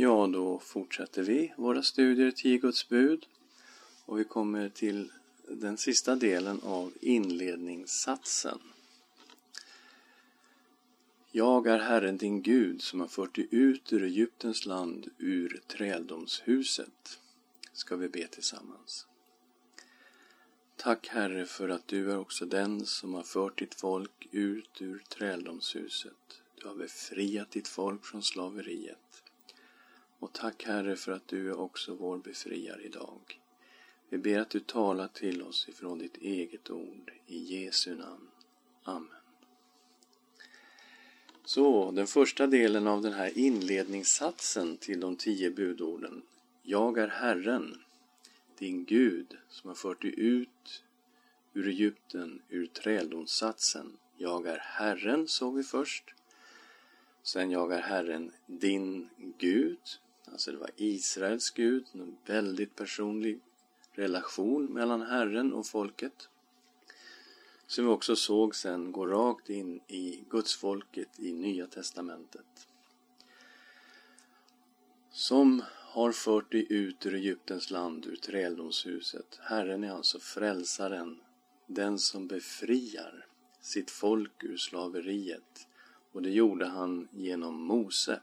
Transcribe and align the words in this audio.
Ja, 0.00 0.26
då 0.26 0.58
fortsätter 0.58 1.22
vi 1.22 1.54
våra 1.56 1.82
studier 1.82 2.26
i 2.26 2.32
tio 2.32 2.58
Guds 2.58 2.88
bud 2.88 3.26
och 4.04 4.18
vi 4.18 4.24
kommer 4.24 4.68
till 4.68 5.12
den 5.48 5.76
sista 5.76 6.16
delen 6.16 6.60
av 6.60 6.92
inledningssatsen. 7.00 8.58
Jag 11.30 11.66
är 11.66 11.78
Herren 11.78 12.16
din 12.16 12.42
Gud 12.42 12.82
som 12.82 13.00
har 13.00 13.08
fört 13.08 13.34
dig 13.34 13.48
ut 13.50 13.92
ur 13.92 14.02
Egyptens 14.02 14.66
land, 14.66 15.08
ur 15.18 15.62
träldomshuset. 15.66 17.20
Ska 17.72 17.96
vi 17.96 18.08
be 18.08 18.26
tillsammans. 18.26 19.06
Tack 20.76 21.08
Herre 21.08 21.46
för 21.46 21.68
att 21.68 21.88
du 21.88 22.12
är 22.12 22.18
också 22.18 22.46
den 22.46 22.86
som 22.86 23.14
har 23.14 23.22
fört 23.22 23.58
ditt 23.58 23.74
folk 23.74 24.28
ut 24.30 24.82
ur 24.82 25.02
träldomshuset. 25.08 26.42
Du 26.54 26.68
har 26.68 26.74
befriat 26.74 27.50
ditt 27.50 27.68
folk 27.68 28.04
från 28.04 28.22
slaveriet. 28.22 29.22
Och 30.18 30.32
tack 30.32 30.64
Herre 30.64 30.96
för 30.96 31.12
att 31.12 31.28
du 31.28 31.48
är 31.48 31.60
också 31.60 31.94
vår 31.94 32.18
befriare 32.18 32.82
idag. 32.82 33.40
Vi 34.08 34.18
ber 34.18 34.38
att 34.38 34.50
du 34.50 34.60
talar 34.60 35.08
till 35.08 35.42
oss 35.42 35.68
ifrån 35.68 35.98
ditt 35.98 36.16
eget 36.16 36.70
ord. 36.70 37.12
I 37.26 37.38
Jesu 37.38 37.94
namn. 37.94 38.28
Amen. 38.82 39.08
Så, 41.44 41.90
den 41.90 42.06
första 42.06 42.46
delen 42.46 42.86
av 42.86 43.02
den 43.02 43.12
här 43.12 43.38
inledningssatsen 43.38 44.76
till 44.76 45.00
de 45.00 45.16
tio 45.16 45.50
budorden. 45.50 46.22
Jag 46.62 46.98
är 46.98 47.08
Herren, 47.08 47.82
din 48.58 48.84
Gud, 48.84 49.36
som 49.48 49.68
har 49.68 49.74
fört 49.74 50.02
dig 50.02 50.14
ut 50.16 50.82
ur 51.54 51.68
Egypten, 51.68 52.42
ur 52.48 52.66
träldomssatsen. 52.66 53.96
Jag 54.16 54.46
är 54.46 54.58
Herren, 54.58 55.28
såg 55.28 55.56
vi 55.56 55.62
först. 55.62 56.14
Sen 57.22 57.50
jag 57.50 57.72
är 57.72 57.80
Herren, 57.80 58.32
din 58.46 59.08
Gud. 59.38 59.78
Alltså 60.32 60.52
det 60.52 60.58
var 60.58 60.70
Israels 60.76 61.50
Gud, 61.50 61.86
en 61.92 62.16
väldigt 62.26 62.76
personlig 62.76 63.40
relation 63.92 64.64
mellan 64.64 65.02
Herren 65.02 65.52
och 65.52 65.66
folket. 65.66 66.28
Som 67.66 67.84
vi 67.84 67.90
också 67.90 68.16
såg 68.16 68.54
sen 68.54 68.92
gå 68.92 69.06
rakt 69.06 69.50
in 69.50 69.80
i 69.88 70.24
Gudsfolket 70.30 71.20
i 71.20 71.32
Nya 71.32 71.66
Testamentet. 71.66 72.68
Som 75.10 75.62
har 75.74 76.12
fört 76.12 76.52
dig 76.52 76.66
ut 76.72 77.06
ur 77.06 77.14
Egyptens 77.14 77.70
land, 77.70 78.06
ur 78.06 78.16
träldomshuset. 78.16 79.38
Herren 79.42 79.84
är 79.84 79.90
alltså 79.90 80.18
frälsaren, 80.18 81.20
den 81.66 81.98
som 81.98 82.26
befriar 82.26 83.26
sitt 83.60 83.90
folk 83.90 84.44
ur 84.44 84.56
slaveriet. 84.56 85.68
Och 86.12 86.22
det 86.22 86.30
gjorde 86.30 86.66
han 86.66 87.08
genom 87.12 87.54
Mose. 87.54 88.20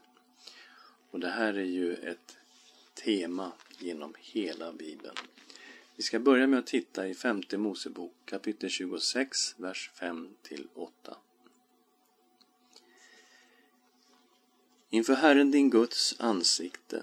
Och 1.16 1.20
det 1.20 1.28
här 1.28 1.54
är 1.54 1.64
ju 1.64 1.94
ett 1.94 2.36
tema 2.94 3.52
genom 3.78 4.14
hela 4.18 4.72
Bibeln. 4.72 5.14
Vi 5.96 6.02
ska 6.02 6.18
börja 6.18 6.46
med 6.46 6.58
att 6.58 6.66
titta 6.66 7.08
i 7.08 7.14
femte 7.14 7.58
Mosebok 7.58 8.12
kapitel 8.24 8.70
26, 8.70 9.54
vers 9.58 9.90
5 9.94 10.28
till 10.42 10.68
8. 10.74 11.16
Inför 14.90 15.14
Herren 15.14 15.50
din 15.50 15.70
Guds 15.70 16.20
ansikte 16.20 17.02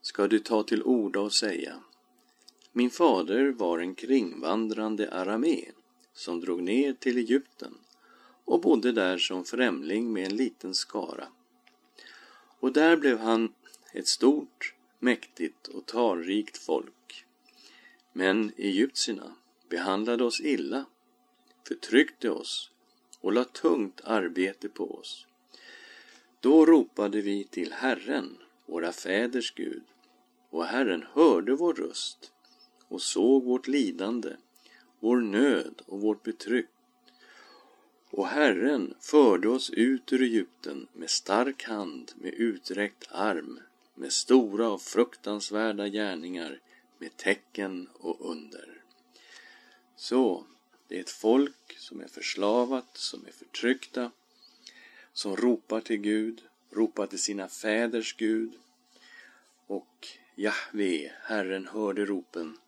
ska 0.00 0.28
du 0.28 0.38
ta 0.38 0.62
till 0.62 0.82
orda 0.82 1.20
och 1.20 1.32
säga 1.32 1.82
Min 2.72 2.90
fader 2.90 3.50
var 3.50 3.78
en 3.78 3.94
kringvandrande 3.94 5.12
aramé 5.14 5.64
som 6.12 6.40
drog 6.40 6.62
ner 6.62 6.92
till 6.92 7.18
Egypten 7.18 7.74
och 8.44 8.60
bodde 8.60 8.92
där 8.92 9.18
som 9.18 9.44
främling 9.44 10.12
med 10.12 10.26
en 10.26 10.36
liten 10.36 10.74
skara. 10.74 11.28
Och 12.62 12.72
där 12.72 12.96
blev 12.96 13.18
han 13.18 13.54
ett 13.92 14.08
stort, 14.08 14.74
mäktigt 14.98 15.68
och 15.68 15.86
talrikt 15.86 16.58
folk. 16.58 17.24
Men 18.12 18.52
egyptierna 18.56 19.34
behandlade 19.68 20.24
oss 20.24 20.40
illa, 20.40 20.84
förtryckte 21.68 22.30
oss 22.30 22.70
och 23.20 23.32
la 23.32 23.44
tungt 23.44 24.00
arbete 24.04 24.68
på 24.68 24.94
oss. 24.94 25.26
Då 26.40 26.66
ropade 26.66 27.20
vi 27.20 27.44
till 27.44 27.72
Herren, 27.72 28.38
våra 28.66 28.92
fäders 28.92 29.54
Gud, 29.54 29.82
och 30.50 30.64
Herren 30.64 31.04
hörde 31.12 31.54
vår 31.54 31.74
röst 31.74 32.32
och 32.88 33.02
såg 33.02 33.44
vårt 33.44 33.68
lidande, 33.68 34.30
vår 35.00 35.20
nöd 35.20 35.82
och 35.86 36.00
vårt 36.00 36.22
betryck. 36.22 36.66
Och 38.14 38.28
Herren 38.28 38.94
förde 39.00 39.48
oss 39.48 39.70
ut 39.70 40.12
ur 40.12 40.22
Egypten 40.22 40.86
med 40.92 41.10
stark 41.10 41.64
hand, 41.64 42.12
med 42.14 42.34
uträckt 42.34 43.08
arm, 43.10 43.60
med 43.94 44.12
stora 44.12 44.68
och 44.68 44.82
fruktansvärda 44.82 45.88
gärningar, 45.88 46.60
med 46.98 47.16
tecken 47.16 47.88
och 47.94 48.30
under. 48.30 48.82
Så, 49.96 50.44
det 50.88 50.96
är 50.96 51.00
ett 51.00 51.10
folk 51.10 51.78
som 51.78 52.00
är 52.00 52.06
förslavat, 52.06 52.96
som 52.96 53.26
är 53.26 53.32
förtryckta, 53.32 54.10
som 55.12 55.36
ropar 55.36 55.80
till 55.80 56.00
Gud, 56.00 56.42
ropar 56.70 57.06
till 57.06 57.22
sina 57.22 57.48
fäders 57.48 58.16
Gud. 58.16 58.52
Och 59.66 60.08
Jahve, 60.34 61.12
Herren, 61.22 61.66
hörde 61.66 62.04
ropen 62.04 62.58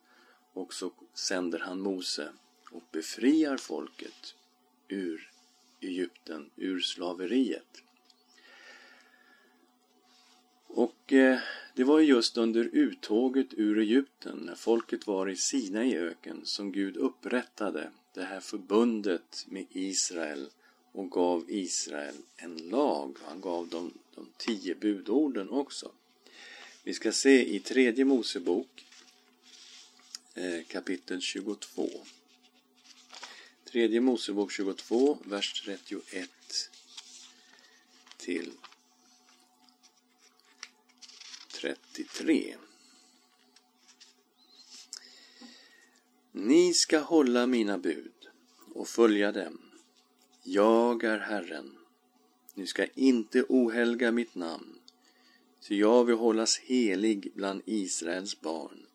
och 0.52 0.74
så 0.74 0.92
sänder 1.14 1.58
han 1.58 1.80
Mose 1.80 2.28
och 2.70 2.82
befriar 2.92 3.56
folket 3.56 4.34
ur 4.88 5.33
Egypten, 5.84 6.50
ur 6.56 6.80
slaveriet. 6.80 7.82
Och 10.66 11.12
eh, 11.12 11.38
det 11.74 11.84
var 11.84 12.00
just 12.00 12.36
under 12.36 12.64
uttåget 12.72 13.46
ur 13.50 13.78
Egypten, 13.78 14.38
när 14.38 14.54
folket 14.54 15.06
var 15.06 15.28
i 15.28 15.36
Sinaiöken, 15.36 16.40
som 16.44 16.72
Gud 16.72 16.96
upprättade 16.96 17.90
det 18.14 18.24
här 18.24 18.40
förbundet 18.40 19.46
med 19.48 19.66
Israel 19.70 20.48
och 20.92 21.10
gav 21.10 21.44
Israel 21.48 22.14
en 22.36 22.56
lag. 22.56 23.16
Han 23.24 23.40
gav 23.40 23.68
dem 23.68 23.92
de 24.14 24.28
tio 24.36 24.74
budorden 24.74 25.50
också. 25.50 25.90
Vi 26.82 26.94
ska 26.94 27.12
se 27.12 27.54
i 27.54 27.60
tredje 27.60 28.04
Mosebok 28.04 28.86
eh, 30.34 30.64
kapitel 30.66 31.20
22. 31.20 31.88
Tredje 33.74 34.00
Mosebok 34.00 34.52
22, 34.52 35.18
vers 35.24 35.62
31 35.62 36.30
till 38.16 38.52
33. 41.52 42.56
Ni 46.32 46.74
ska 46.74 46.98
hålla 46.98 47.46
mina 47.46 47.78
bud 47.78 48.28
och 48.74 48.88
följa 48.88 49.32
dem. 49.32 49.58
Jag 50.42 51.04
är 51.04 51.18
Herren. 51.18 51.78
Ni 52.54 52.66
ska 52.66 52.86
inte 52.86 53.44
ohelga 53.48 54.12
mitt 54.12 54.34
namn, 54.34 54.78
ty 55.60 55.78
jag 55.78 56.04
vill 56.04 56.16
hållas 56.16 56.58
helig 56.58 57.32
bland 57.34 57.62
Israels 57.64 58.40
barn. 58.40 58.86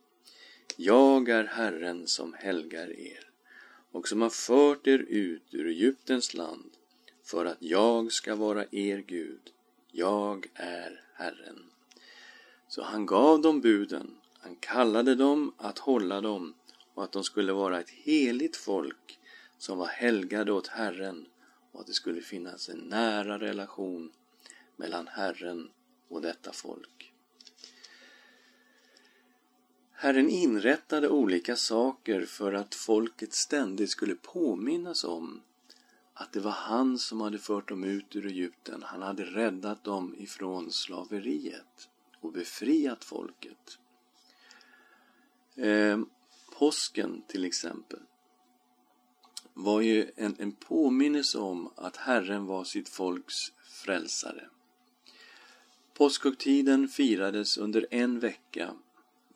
Jag 0.77 1.29
är 1.29 1.43
Herren 1.43 2.07
som 2.07 2.33
helgar 2.33 2.99
er 2.99 3.28
och 3.91 4.07
som 4.07 4.21
har 4.21 4.29
fört 4.29 4.87
er 4.87 4.99
ut 4.99 5.43
ur 5.51 5.67
Egyptens 5.67 6.33
land 6.33 6.69
för 7.23 7.45
att 7.45 7.57
jag 7.59 8.11
ska 8.11 8.35
vara 8.35 8.65
er 8.71 8.97
Gud. 8.97 9.51
Jag 9.91 10.47
är 10.53 11.03
Herren. 11.13 11.63
Så 12.67 12.83
han 12.83 13.05
gav 13.05 13.41
dem 13.41 13.61
buden, 13.61 14.17
han 14.39 14.55
kallade 14.55 15.15
dem 15.15 15.53
att 15.57 15.79
hålla 15.79 16.21
dem 16.21 16.53
och 16.93 17.03
att 17.03 17.11
de 17.11 17.23
skulle 17.23 17.53
vara 17.53 17.79
ett 17.79 17.89
heligt 17.89 18.57
folk 18.57 19.19
som 19.57 19.77
var 19.77 19.87
helgade 19.87 20.51
åt 20.51 20.67
Herren 20.67 21.25
och 21.71 21.79
att 21.79 21.87
det 21.87 21.93
skulle 21.93 22.21
finnas 22.21 22.69
en 22.69 22.79
nära 22.79 23.39
relation 23.39 24.11
mellan 24.75 25.07
Herren 25.07 25.69
och 26.07 26.21
detta 26.21 26.51
folk. 26.53 27.08
Herren 30.01 30.29
inrättade 30.29 31.09
olika 31.09 31.55
saker 31.55 32.25
för 32.25 32.53
att 32.53 32.75
folket 32.75 33.33
ständigt 33.33 33.89
skulle 33.89 34.15
påminnas 34.15 35.03
om 35.03 35.41
att 36.13 36.33
det 36.33 36.39
var 36.39 36.51
han 36.51 36.99
som 36.99 37.21
hade 37.21 37.39
fört 37.39 37.69
dem 37.69 37.83
ut 37.83 38.15
ur 38.15 38.25
Egypten. 38.25 38.83
Han 38.83 39.01
hade 39.01 39.23
räddat 39.23 39.83
dem 39.83 40.15
ifrån 40.17 40.71
slaveriet 40.71 41.89
och 42.21 42.31
befriat 42.31 43.03
folket. 43.03 43.79
Eh, 45.55 45.99
påsken 46.59 47.21
till 47.27 47.45
exempel 47.45 47.99
var 49.53 49.81
ju 49.81 50.11
en, 50.15 50.35
en 50.39 50.51
påminnelse 50.51 51.37
om 51.37 51.73
att 51.75 51.97
Herren 51.97 52.45
var 52.45 52.63
sitt 52.63 52.89
folks 52.89 53.35
frälsare. 53.63 54.49
Påskhögtiden 55.93 56.87
firades 56.87 57.57
under 57.57 57.87
en 57.91 58.19
vecka 58.19 58.73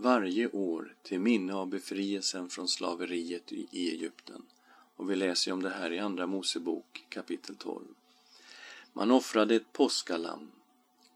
varje 0.03 0.47
år 0.47 0.95
till 1.03 1.19
minne 1.19 1.53
av 1.53 1.67
befrielsen 1.67 2.49
från 2.49 2.67
slaveriet 2.67 3.51
i 3.51 3.67
Egypten. 3.71 4.41
Och 4.95 5.11
vi 5.11 5.15
läser 5.15 5.51
om 5.51 5.63
det 5.63 5.69
här 5.69 5.91
i 5.91 5.99
Andra 5.99 6.27
Mosebok 6.27 7.05
kapitel 7.09 7.55
12. 7.55 7.85
Man 8.93 9.11
offrade 9.11 9.55
ett 9.55 9.73
påskalamm 9.73 10.51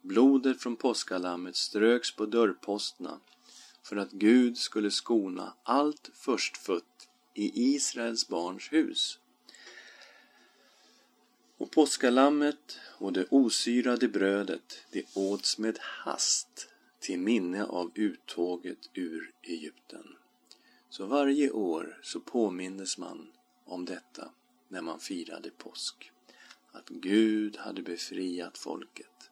blodet 0.02 0.62
från 0.62 0.76
påskalammet 0.76 1.56
ströks 1.56 2.16
på 2.16 2.26
dörrposterna 2.26 3.20
för 3.84 3.96
att 3.96 4.12
Gud 4.12 4.58
skulle 4.58 4.92
skona 4.92 5.54
allt 5.64 6.10
förstfött 6.14 7.08
i 7.34 7.74
Israels 7.76 8.28
barns 8.28 8.74
hus. 8.74 9.20
Och 11.58 11.72
påskalammet 11.72 12.80
och 13.00 13.14
det 13.14 13.26
osyrade 13.30 14.08
brödet, 14.08 14.82
det 14.92 15.04
åts 15.14 15.58
med 15.58 15.78
hast 15.82 16.70
till 17.00 17.20
minne 17.20 17.66
av 17.66 17.92
uttåget 17.96 18.90
ur 18.94 19.34
Egypten. 19.42 20.16
Så 20.90 21.06
varje 21.06 21.52
år 21.52 22.00
så 22.04 22.20
påmindes 22.20 22.98
man 22.98 23.28
om 23.66 23.86
detta 23.86 24.32
när 24.68 24.82
man 24.82 25.00
firade 25.00 25.50
påsk. 25.50 26.12
Att 26.72 26.90
Gud 26.90 27.58
hade 27.58 27.82
befriat 27.82 28.58
folket. 28.58 29.30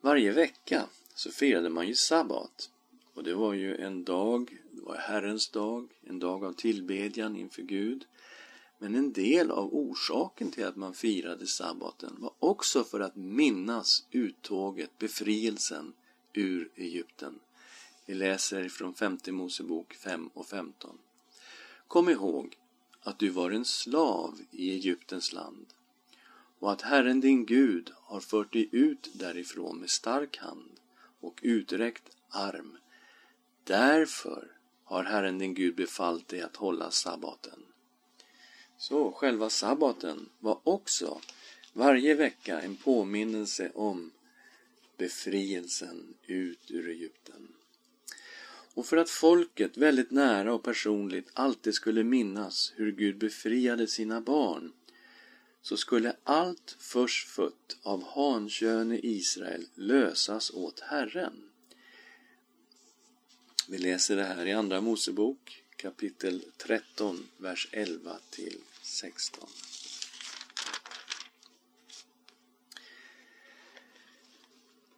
Varje 0.00 0.32
vecka 0.32 0.86
så 1.14 1.30
firade 1.30 1.70
man 1.70 1.88
ju 1.88 1.94
sabbat. 1.94 2.70
Och 3.14 3.24
det 3.24 3.34
var 3.34 3.52
ju 3.52 3.76
en 3.76 4.04
dag, 4.04 4.56
det 4.70 4.82
var 4.82 4.96
Herrens 4.96 5.50
dag, 5.50 5.88
en 6.02 6.18
dag 6.18 6.44
av 6.44 6.52
tillbedjan 6.52 7.36
inför 7.36 7.62
Gud. 7.62 8.06
Men 8.84 8.94
en 8.94 9.12
del 9.12 9.50
av 9.50 9.74
orsaken 9.74 10.50
till 10.50 10.64
att 10.66 10.76
man 10.76 10.94
firade 10.94 11.46
sabbaten 11.46 12.16
var 12.18 12.32
också 12.38 12.84
för 12.84 13.00
att 13.00 13.16
minnas 13.16 14.06
uttåget, 14.10 14.98
befrielsen 14.98 15.92
ur 16.32 16.70
Egypten. 16.74 17.38
Vi 18.06 18.14
läser 18.14 18.68
från 18.68 18.94
5 18.94 19.18
Mosebok 19.28 19.94
5 19.94 20.28
och 20.34 20.46
15. 20.46 20.98
Kom 21.88 22.08
ihåg 22.08 22.56
att 23.00 23.18
du 23.18 23.28
var 23.28 23.50
en 23.50 23.64
slav 23.64 24.40
i 24.50 24.70
Egyptens 24.70 25.32
land 25.32 25.66
och 26.58 26.72
att 26.72 26.82
Herren 26.82 27.20
din 27.20 27.46
Gud 27.46 27.90
har 27.94 28.20
fört 28.20 28.52
dig 28.52 28.68
ut 28.72 29.10
därifrån 29.14 29.78
med 29.78 29.90
stark 29.90 30.36
hand 30.36 30.80
och 31.20 31.40
uträckt 31.42 32.16
arm. 32.28 32.76
Därför 33.64 34.56
har 34.84 35.04
Herren 35.04 35.38
din 35.38 35.54
Gud 35.54 35.76
befallt 35.76 36.28
dig 36.28 36.42
att 36.42 36.56
hålla 36.56 36.90
sabbaten. 36.90 37.64
Så 38.78 39.12
själva 39.12 39.50
sabbaten 39.50 40.28
var 40.38 40.60
också 40.64 41.20
varje 41.72 42.14
vecka 42.14 42.60
en 42.60 42.76
påminnelse 42.76 43.70
om 43.74 44.10
befrielsen 44.96 46.14
ut 46.26 46.70
ur 46.70 46.88
Egypten. 46.88 47.48
Och 48.74 48.86
för 48.86 48.96
att 48.96 49.10
folket 49.10 49.76
väldigt 49.76 50.10
nära 50.10 50.54
och 50.54 50.62
personligt 50.62 51.30
alltid 51.32 51.74
skulle 51.74 52.04
minnas 52.04 52.72
hur 52.76 52.92
Gud 52.92 53.18
befriade 53.18 53.86
sina 53.86 54.20
barn 54.20 54.72
så 55.62 55.76
skulle 55.76 56.16
allt 56.24 56.76
förstfött 56.78 57.76
av 57.82 58.04
hankön 58.04 58.92
i 58.92 59.00
Israel 59.02 59.66
lösas 59.74 60.50
åt 60.50 60.80
Herren. 60.80 61.50
Vi 63.68 63.78
läser 63.78 64.16
det 64.16 64.24
här 64.24 64.46
i 64.46 64.52
Andra 64.52 64.80
Mosebok 64.80 65.63
kapitel 65.76 66.42
13, 66.56 67.28
vers 67.36 67.68
11 67.72 68.16
till 68.30 68.58
16. 68.82 69.48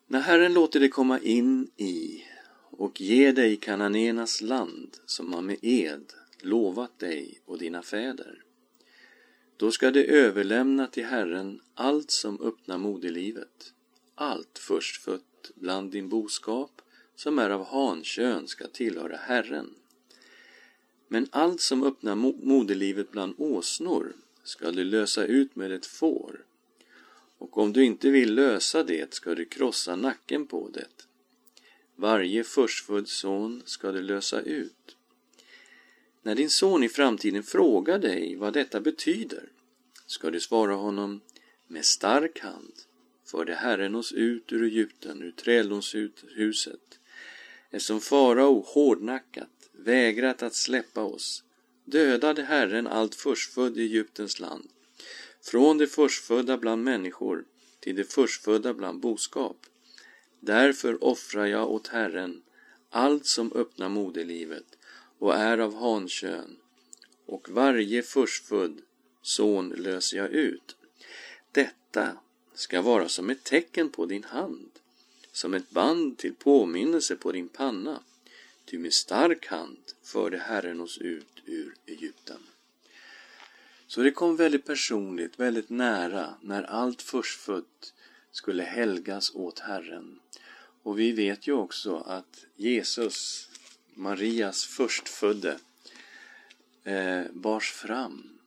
När 0.06 0.20
Herren 0.20 0.54
låter 0.54 0.80
dig 0.80 0.88
komma 0.88 1.20
in 1.20 1.70
i 1.76 2.24
och 2.70 3.00
ge 3.00 3.32
dig 3.32 3.56
kananéernas 3.56 4.40
land 4.40 4.96
som 5.06 5.32
han 5.32 5.46
med 5.46 5.58
ed 5.62 6.12
lovat 6.40 6.98
dig 6.98 7.40
och 7.44 7.58
dina 7.58 7.82
fäder. 7.82 8.42
Då 9.56 9.72
ska 9.72 9.90
de 9.90 10.04
överlämna 10.04 10.86
till 10.86 11.04
Herren 11.04 11.60
allt 11.74 12.10
som 12.10 12.40
öppnar 12.40 12.78
moderlivet, 12.78 13.72
allt 14.14 14.58
förstfött 14.58 15.50
bland 15.54 15.90
din 15.90 16.08
boskap 16.08 16.82
som 17.14 17.38
är 17.38 17.50
av 17.50 17.66
hankön 17.66 18.48
ska 18.48 18.66
tillhöra 18.66 19.16
Herren. 19.16 19.74
Men 21.08 21.28
allt 21.30 21.60
som 21.60 21.82
öppnar 21.82 22.14
moderlivet 22.46 23.10
bland 23.10 23.34
åsnor 23.38 24.12
ska 24.42 24.70
du 24.72 24.84
lösa 24.84 25.24
ut 25.24 25.56
med 25.56 25.72
ett 25.72 25.86
får, 25.86 26.44
och 27.38 27.58
om 27.58 27.72
du 27.72 27.84
inte 27.84 28.10
vill 28.10 28.34
lösa 28.34 28.84
det 28.84 29.14
ska 29.14 29.34
du 29.34 29.44
krossa 29.44 29.96
nacken 29.96 30.46
på 30.46 30.68
det. 30.68 31.06
Varje 31.96 32.44
förstfödd 32.44 33.08
son 33.08 33.62
ska 33.64 33.92
du 33.92 34.02
lösa 34.02 34.40
ut. 34.40 34.96
När 36.22 36.34
din 36.34 36.50
son 36.50 36.82
i 36.82 36.88
framtiden 36.88 37.42
frågar 37.42 37.98
dig 37.98 38.36
vad 38.36 38.52
detta 38.52 38.80
betyder 38.80 39.48
ska 40.06 40.30
du 40.30 40.40
svara 40.40 40.74
honom 40.74 41.20
med 41.66 41.84
stark 41.84 42.40
hand 42.40 42.72
förde 43.24 43.54
Herren 43.54 43.94
oss 43.94 44.12
ut 44.12 44.52
ur 44.52 44.62
Egypten, 44.62 45.22
ur 45.22 45.32
träldomshuset. 45.32 46.98
Eftersom 47.70 48.00
farao 48.00 48.64
hårdnackat 48.66 49.55
vägrat 49.86 50.42
att 50.42 50.54
släppa 50.54 51.02
oss 51.02 51.42
dödade 51.84 52.42
Herren 52.42 52.86
allt 52.86 53.14
förstfödd 53.14 53.78
i 53.78 53.82
Egyptens 53.82 54.40
land, 54.40 54.68
från 55.42 55.78
det 55.78 55.86
förstfödda 55.86 56.58
bland 56.58 56.84
människor 56.84 57.44
till 57.80 57.96
det 57.96 58.12
förstfödda 58.12 58.74
bland 58.74 59.00
boskap. 59.00 59.66
Därför 60.40 61.04
offrar 61.04 61.46
jag 61.46 61.70
åt 61.70 61.88
Herren 61.88 62.42
allt 62.90 63.26
som 63.26 63.52
öppnar 63.52 63.88
moderlivet 63.88 64.78
och 65.18 65.34
är 65.34 65.58
av 65.58 65.74
hankön, 65.74 66.56
och 67.26 67.48
varje 67.50 68.02
förstfödd 68.02 68.80
son 69.22 69.68
löser 69.68 70.16
jag 70.16 70.30
ut. 70.30 70.76
Detta 71.52 72.16
ska 72.54 72.82
vara 72.82 73.08
som 73.08 73.30
ett 73.30 73.44
tecken 73.44 73.90
på 73.90 74.06
din 74.06 74.24
hand, 74.24 74.70
som 75.32 75.54
ett 75.54 75.70
band 75.70 76.18
till 76.18 76.34
påminnelse 76.34 77.16
på 77.16 77.32
din 77.32 77.48
panna. 77.48 78.02
Ty 78.66 78.78
med 78.78 78.92
stark 78.92 79.46
hand 79.46 79.78
förde 80.02 80.38
Herren 80.38 80.80
oss 80.80 80.98
ut 80.98 81.42
ur 81.44 81.74
Egypten. 81.86 82.40
Så 83.86 84.02
det 84.02 84.10
kom 84.10 84.36
väldigt 84.36 84.64
personligt, 84.64 85.40
väldigt 85.40 85.70
nära, 85.70 86.34
när 86.42 86.62
allt 86.62 87.02
förstfött 87.02 87.94
skulle 88.32 88.62
helgas 88.62 89.34
åt 89.34 89.58
Herren. 89.58 90.20
Och 90.82 90.98
vi 90.98 91.12
vet 91.12 91.46
ju 91.46 91.52
också 91.52 91.96
att 91.96 92.46
Jesus, 92.56 93.48
Marias 93.94 94.64
förstfödde, 94.64 95.58
eh, 96.84 97.22
bars 97.32 97.72
fram 97.72 98.38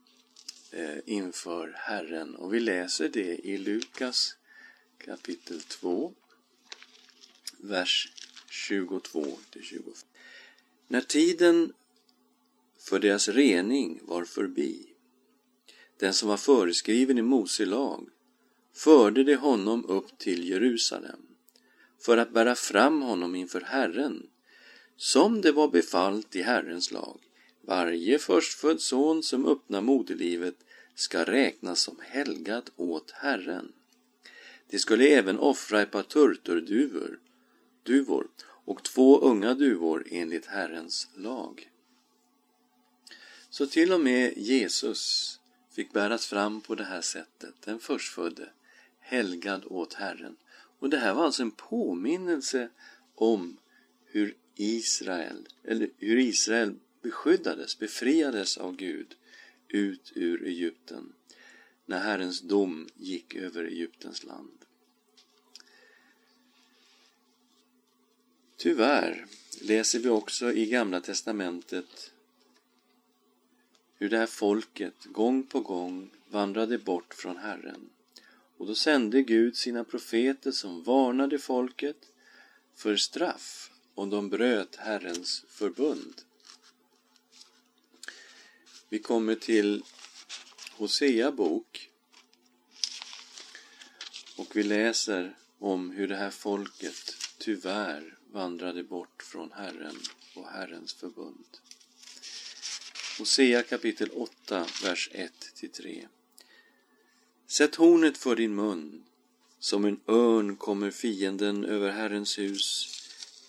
eh, 0.71 0.98
inför 1.06 1.74
Herren. 1.77 2.36
Och 2.36 2.54
vi 2.54 2.60
läser 2.60 3.10
det 3.10 3.36
i 3.36 3.57
Lukas 3.57 4.36
kapitel 4.98 5.62
2, 5.62 6.13
vers 7.57 8.13
22 8.50 9.40
till 9.52 9.64
25. 9.64 10.08
När 10.92 11.02
tiden 11.02 11.74
för 12.80 13.00
deras 13.00 13.30
rening 13.30 14.00
var 14.04 14.26
förbi, 14.26 14.86
den 16.00 16.14
som 16.14 16.30
var 16.30 16.38
föreskriven 16.38 17.18
i 17.18 17.22
Mose 17.22 17.66
lag, 17.66 18.10
förde 18.74 19.24
de 19.24 19.36
honom 19.36 19.86
upp 19.86 20.18
till 20.18 20.50
Jerusalem 20.50 21.19
för 22.00 22.18
att 22.18 22.34
bära 22.34 22.56
fram 22.56 23.02
honom 23.02 23.36
inför 23.36 23.62
Herren, 23.62 24.30
som 24.96 25.42
det 25.42 25.52
var 25.52 25.68
befallt 25.68 26.36
i 26.36 26.42
Herrens 26.42 26.92
lag. 26.92 27.19
Varje 27.62 28.19
förstfödd 28.19 28.81
son 28.81 29.24
som 29.24 29.46
öppnar 29.46 29.81
moderlivet 29.81 30.56
ska 30.96 31.24
räknas 31.24 31.80
som 31.80 31.98
helgad 32.02 32.69
åt 32.76 33.12
Herren. 33.12 33.72
De 34.69 34.80
skulle 34.80 35.08
även 35.08 35.40
offra 35.40 35.81
ett 35.81 35.92
par 35.92 36.04
turturduvor 36.04 37.19
duvor 37.84 38.28
och 38.69 38.83
två 38.83 39.19
unga 39.19 39.54
duvor 39.54 40.07
enligt 40.11 40.45
Herrens 40.45 41.07
lag. 41.16 41.71
Så 43.49 43.68
till 43.68 43.92
och 43.92 44.02
med 44.02 44.38
Jesus 44.38 45.40
fick 45.71 45.94
bäras 45.94 46.26
fram 46.26 46.61
på 46.61 46.76
det 46.76 46.83
här 46.83 47.02
sättet, 47.02 47.61
den 47.61 47.80
förstfödde, 47.80 48.49
helgad 48.99 49.66
åt 49.66 49.94
Herren. 49.94 50.38
Och 50.80 50.90
det 50.90 50.97
här 50.97 51.14
var 51.14 51.26
alltså 51.26 51.42
en 51.42 51.52
påminnelse 51.52 52.69
om 53.16 53.57
hur 54.06 54.35
Israel, 54.56 55.47
eller 55.64 55.90
hur 55.97 56.18
Israel 56.18 56.76
beskyddades, 57.02 57.80
befriades 57.80 58.57
av 58.57 58.76
Gud 58.76 59.16
ut 59.68 60.11
ur 60.16 60.47
Egypten 60.47 61.14
när 61.85 61.99
Herrens 61.99 62.42
dom 62.42 62.88
gick 62.95 63.35
över 63.35 63.64
Egyptens 63.64 64.23
land. 64.23 64.66
Tyvärr 68.61 69.25
läser 69.61 69.99
vi 69.99 70.09
också 70.09 70.51
i 70.51 70.66
Gamla 70.66 71.01
testamentet 71.01 72.11
hur 73.95 74.09
det 74.09 74.18
här 74.18 74.25
folket 74.25 75.06
gång 75.06 75.44
på 75.44 75.59
gång 75.59 76.09
vandrade 76.30 76.78
bort 76.78 77.13
från 77.13 77.37
Herren. 77.37 77.89
Och 78.57 78.68
då 78.68 78.75
sände 78.75 79.21
Gud 79.21 79.57
sina 79.57 79.83
profeter 79.83 80.51
som 80.51 80.83
varnade 80.83 81.39
folket 81.39 81.97
för 82.75 82.95
straff 82.95 83.71
om 83.95 84.09
de 84.09 84.30
bröt 84.30 84.75
Herrens 84.75 85.45
förbund. 85.49 86.21
Vi 88.89 88.99
kommer 88.99 89.35
till 89.35 89.83
Hosea 90.71 91.31
bok 91.31 91.89
och 94.37 94.56
vi 94.56 94.63
läser 94.63 95.37
om 95.59 95.92
hur 95.92 96.07
det 96.07 96.16
här 96.16 96.31
folket 96.31 97.16
tyvärr 97.37 98.19
vandrade 98.31 98.83
bort 98.83 99.24
från 99.24 99.52
Herren 99.52 99.95
och 100.36 100.48
Herrens 100.48 100.94
förbund. 100.94 101.57
Hosea 103.19 103.64
kapitel 103.64 104.09
8, 104.09 104.66
vers 104.83 105.09
1-3. 105.62 106.07
Sätt 107.48 107.76
hornet 107.76 108.18
för 108.18 108.36
din 108.36 108.56
mun, 108.56 109.04
som 109.59 109.86
en 109.86 110.00
örn 110.07 110.56
kommer 110.56 110.92
fienden 110.92 111.66
över 111.66 111.92
Herrens 111.92 112.40
hus 112.40 112.95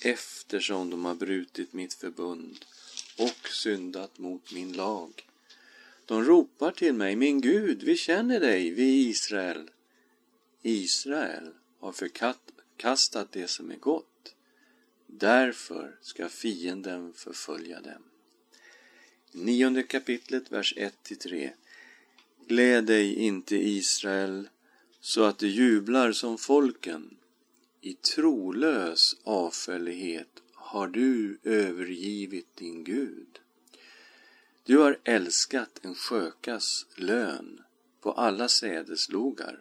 eftersom 0.01 0.91
de 0.91 1.05
har 1.05 1.15
brutit 1.15 1.73
mitt 1.73 1.95
förbund 1.95 2.65
och 3.19 3.49
syndat 3.49 4.19
mot 4.19 4.53
min 4.53 4.73
lag. 4.73 5.27
De 6.07 6.25
ropar 6.25 6.71
till 6.71 6.95
mig, 6.95 7.17
min 7.17 7.41
Gud, 7.41 7.83
vi 7.83 7.97
känner 7.97 8.41
dig, 8.41 8.71
vi 8.71 9.09
Israel. 9.09 9.71
Israel 10.63 11.51
har 11.79 11.93
förkastat 11.93 13.33
det 13.33 13.49
som 13.49 13.71
är 13.71 13.77
gott. 13.77 14.10
Därför 15.12 15.97
ska 16.00 16.29
fienden 16.29 17.12
förfölja 17.12 17.81
dem. 17.81 18.02
Nionde 19.33 19.83
kapitlet, 19.83 20.52
vers 20.52 20.75
1-3. 20.76 21.50
Gläd 22.47 22.85
dig 22.85 23.14
inte, 23.14 23.57
Israel, 23.57 24.49
så 25.00 25.25
att 25.25 25.38
du 25.38 25.49
jublar 25.49 26.12
som 26.12 26.38
folken. 26.38 27.17
I 27.81 27.95
trolös 27.95 29.17
avfällighet 29.25 30.43
har 30.55 30.88
du 30.88 31.38
övergivit 31.43 32.57
din 32.57 32.85
Gud. 32.85 33.40
Du 34.64 34.79
har 34.79 34.99
älskat 35.05 35.81
en 35.83 35.95
skökas 35.95 36.87
lön 36.97 37.61
på 38.00 38.12
alla 38.12 38.49
sädeslogar. 38.49 39.59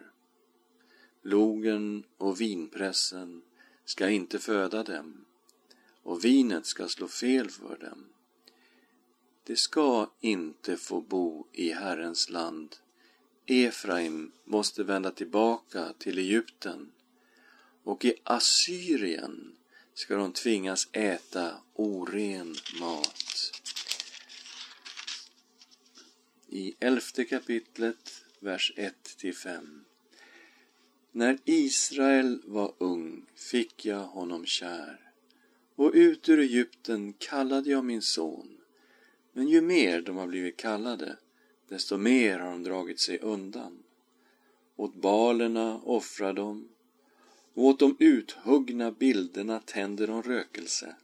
Logen 1.22 2.04
och 2.16 2.40
vinpressen 2.40 3.42
ska 3.84 4.08
inte 4.08 4.38
föda 4.38 4.82
dem 4.82 5.24
och 6.02 6.24
vinet 6.24 6.66
ska 6.66 6.88
slå 6.88 7.08
fel 7.08 7.50
för 7.50 7.78
dem. 7.78 8.06
De 9.44 9.56
ska 9.56 10.10
inte 10.20 10.76
få 10.76 11.00
bo 11.00 11.46
i 11.52 11.72
Herrens 11.72 12.30
land. 12.30 12.76
Efraim 13.46 14.32
måste 14.44 14.84
vända 14.84 15.10
tillbaka 15.10 15.92
till 15.98 16.18
Egypten 16.18 16.92
och 17.84 18.04
i 18.04 18.14
Assyrien 18.24 19.56
ska 19.94 20.16
de 20.16 20.32
tvingas 20.32 20.88
äta 20.92 21.54
oren 21.74 22.56
mat. 22.80 23.52
I 26.48 26.74
elfte 26.80 27.24
kapitlet, 27.24 28.24
vers 28.40 28.72
1-5. 28.76 29.80
När 31.12 31.38
Israel 31.44 32.42
var 32.44 32.74
ung 32.78 33.26
fick 33.34 33.84
jag 33.84 34.06
honom 34.06 34.46
kär 34.46 35.09
och 35.80 35.90
ut 35.94 36.28
ur 36.28 36.38
Egypten 36.38 37.12
kallade 37.12 37.70
jag 37.70 37.84
min 37.84 38.02
son. 38.02 38.56
Men 39.32 39.48
ju 39.48 39.60
mer 39.60 40.02
de 40.02 40.16
har 40.16 40.26
blivit 40.26 40.56
kallade, 40.56 41.16
desto 41.68 41.96
mer 41.96 42.38
har 42.38 42.50
de 42.50 42.62
dragit 42.62 43.00
sig 43.00 43.18
undan. 43.18 43.82
Åt 44.76 44.94
balerna 44.94 45.80
offrar 45.84 46.32
de 46.32 46.68
och 47.54 47.64
åt 47.64 47.78
de 47.78 47.96
uthuggna 47.98 48.92
bilderna 48.92 49.60
tänder 49.60 50.06
de 50.06 50.22
rökelse. 50.22 50.96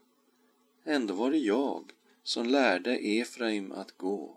Ändå 0.84 1.14
var 1.14 1.30
det 1.30 1.38
jag 1.38 1.92
som 2.22 2.46
lärde 2.46 2.96
Efraim 2.96 3.72
att 3.72 3.96
gå 3.96 4.36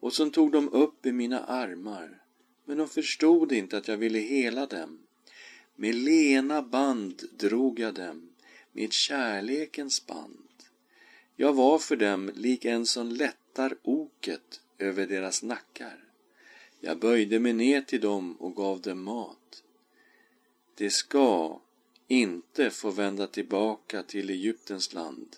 och 0.00 0.12
som 0.12 0.30
tog 0.30 0.52
dem 0.52 0.68
upp 0.68 1.06
i 1.06 1.12
mina 1.12 1.44
armar, 1.44 2.22
men 2.64 2.78
de 2.78 2.88
förstod 2.88 3.52
inte 3.52 3.78
att 3.78 3.88
jag 3.88 3.96
ville 3.96 4.18
hela 4.18 4.66
dem. 4.66 4.98
Med 5.74 5.94
lena 5.94 6.62
band 6.62 7.22
drog 7.38 7.78
jag 7.78 7.94
dem, 7.94 8.27
med 8.72 8.92
kärlekens 8.92 10.06
band. 10.06 10.48
Jag 11.36 11.52
var 11.52 11.78
för 11.78 11.96
dem 11.96 12.30
lik 12.34 12.64
en 12.64 12.86
som 12.86 13.08
lättar 13.08 13.76
oket 13.82 14.60
över 14.78 15.06
deras 15.06 15.42
nackar. 15.42 16.04
Jag 16.80 16.98
böjde 16.98 17.38
mig 17.38 17.52
ner 17.52 17.80
till 17.80 18.00
dem 18.00 18.36
och 18.36 18.56
gav 18.56 18.80
dem 18.80 19.02
mat. 19.02 19.62
De 20.74 20.90
ska 20.90 21.60
inte 22.08 22.70
få 22.70 22.90
vända 22.90 23.26
tillbaka 23.26 24.02
till 24.02 24.30
Egyptens 24.30 24.92
land, 24.92 25.36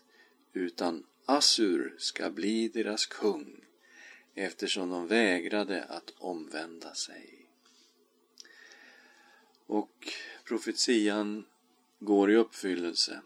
utan 0.53 1.07
Assur 1.25 1.95
ska 1.99 2.31
bli 2.31 2.69
deras 2.69 3.07
kung, 3.07 3.65
eftersom 4.35 4.91
de 4.91 5.07
vägrade 5.07 5.85
att 5.85 6.13
omvända 6.19 6.95
sig. 6.95 7.47
Och 9.67 10.13
profetian 10.45 11.45
går 12.00 12.30
i 12.30 12.37
uppfyllelse. 12.37 13.21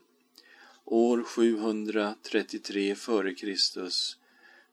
År 0.85 1.23
733 1.23 2.91
f.Kr. 2.91 3.57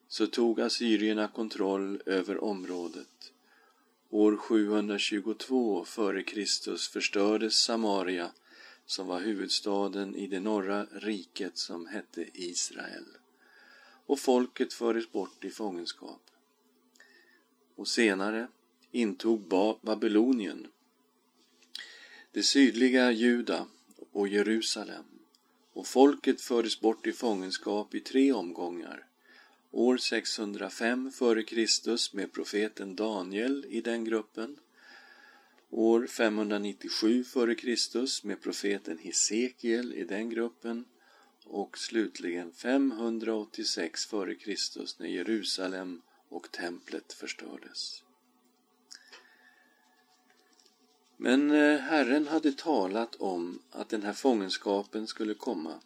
så 0.07 0.27
tog 0.27 0.61
assyrierna 0.61 1.27
kontroll 1.27 2.01
över 2.05 2.43
området. 2.43 3.33
År 4.09 4.37
722 4.37 5.81
f.Kr. 5.81 6.91
förstördes 6.91 7.55
Samaria 7.55 8.31
som 8.85 9.07
var 9.07 9.19
huvudstaden 9.19 10.15
i 10.15 10.27
det 10.27 10.39
norra 10.39 10.85
riket 10.85 11.57
som 11.57 11.87
hette 11.87 12.25
Israel. 12.33 13.05
Och 14.05 14.19
folket 14.19 14.73
fördes 14.73 15.11
bort 15.11 15.45
i 15.45 15.49
fångenskap. 15.49 16.21
Och 17.75 17.87
senare 17.87 18.47
intog 18.91 19.41
Babylonien 19.81 20.67
det 22.31 22.43
sydliga 22.43 23.11
Juda 23.11 23.67
och 24.11 24.27
Jerusalem 24.27 25.05
och 25.73 25.87
folket 25.87 26.41
fördes 26.41 26.79
bort 26.79 27.07
i 27.07 27.11
fångenskap 27.11 27.95
i 27.95 27.99
tre 27.99 28.31
omgångar. 28.31 29.05
År 29.71 29.97
605 29.97 31.07
f.Kr. 31.07 32.15
med 32.15 32.33
profeten 32.33 32.95
Daniel 32.95 33.65
i 33.69 33.81
den 33.81 34.03
gruppen. 34.03 34.59
År 35.69 36.07
597 36.07 37.21
f.Kr. 37.21 38.27
med 38.27 38.41
profeten 38.41 38.97
Hesekiel 38.97 39.93
i 39.93 40.03
den 40.03 40.29
gruppen 40.29 40.85
och 41.45 41.77
slutligen 41.77 42.51
586 42.51 44.05
f.Kr. 44.05 45.01
när 45.01 45.07
Jerusalem 45.07 46.01
och 46.29 46.51
templet 46.51 47.13
förstördes. 47.13 48.03
Men 51.23 51.51
eh, 51.51 51.79
Herren 51.79 52.27
hade 52.27 52.51
talat 52.51 53.15
om 53.15 53.59
att 53.71 53.89
den 53.89 54.03
här 54.03 54.13
fångenskapen 54.13 55.07
skulle 55.07 55.33
komma, 55.33 55.79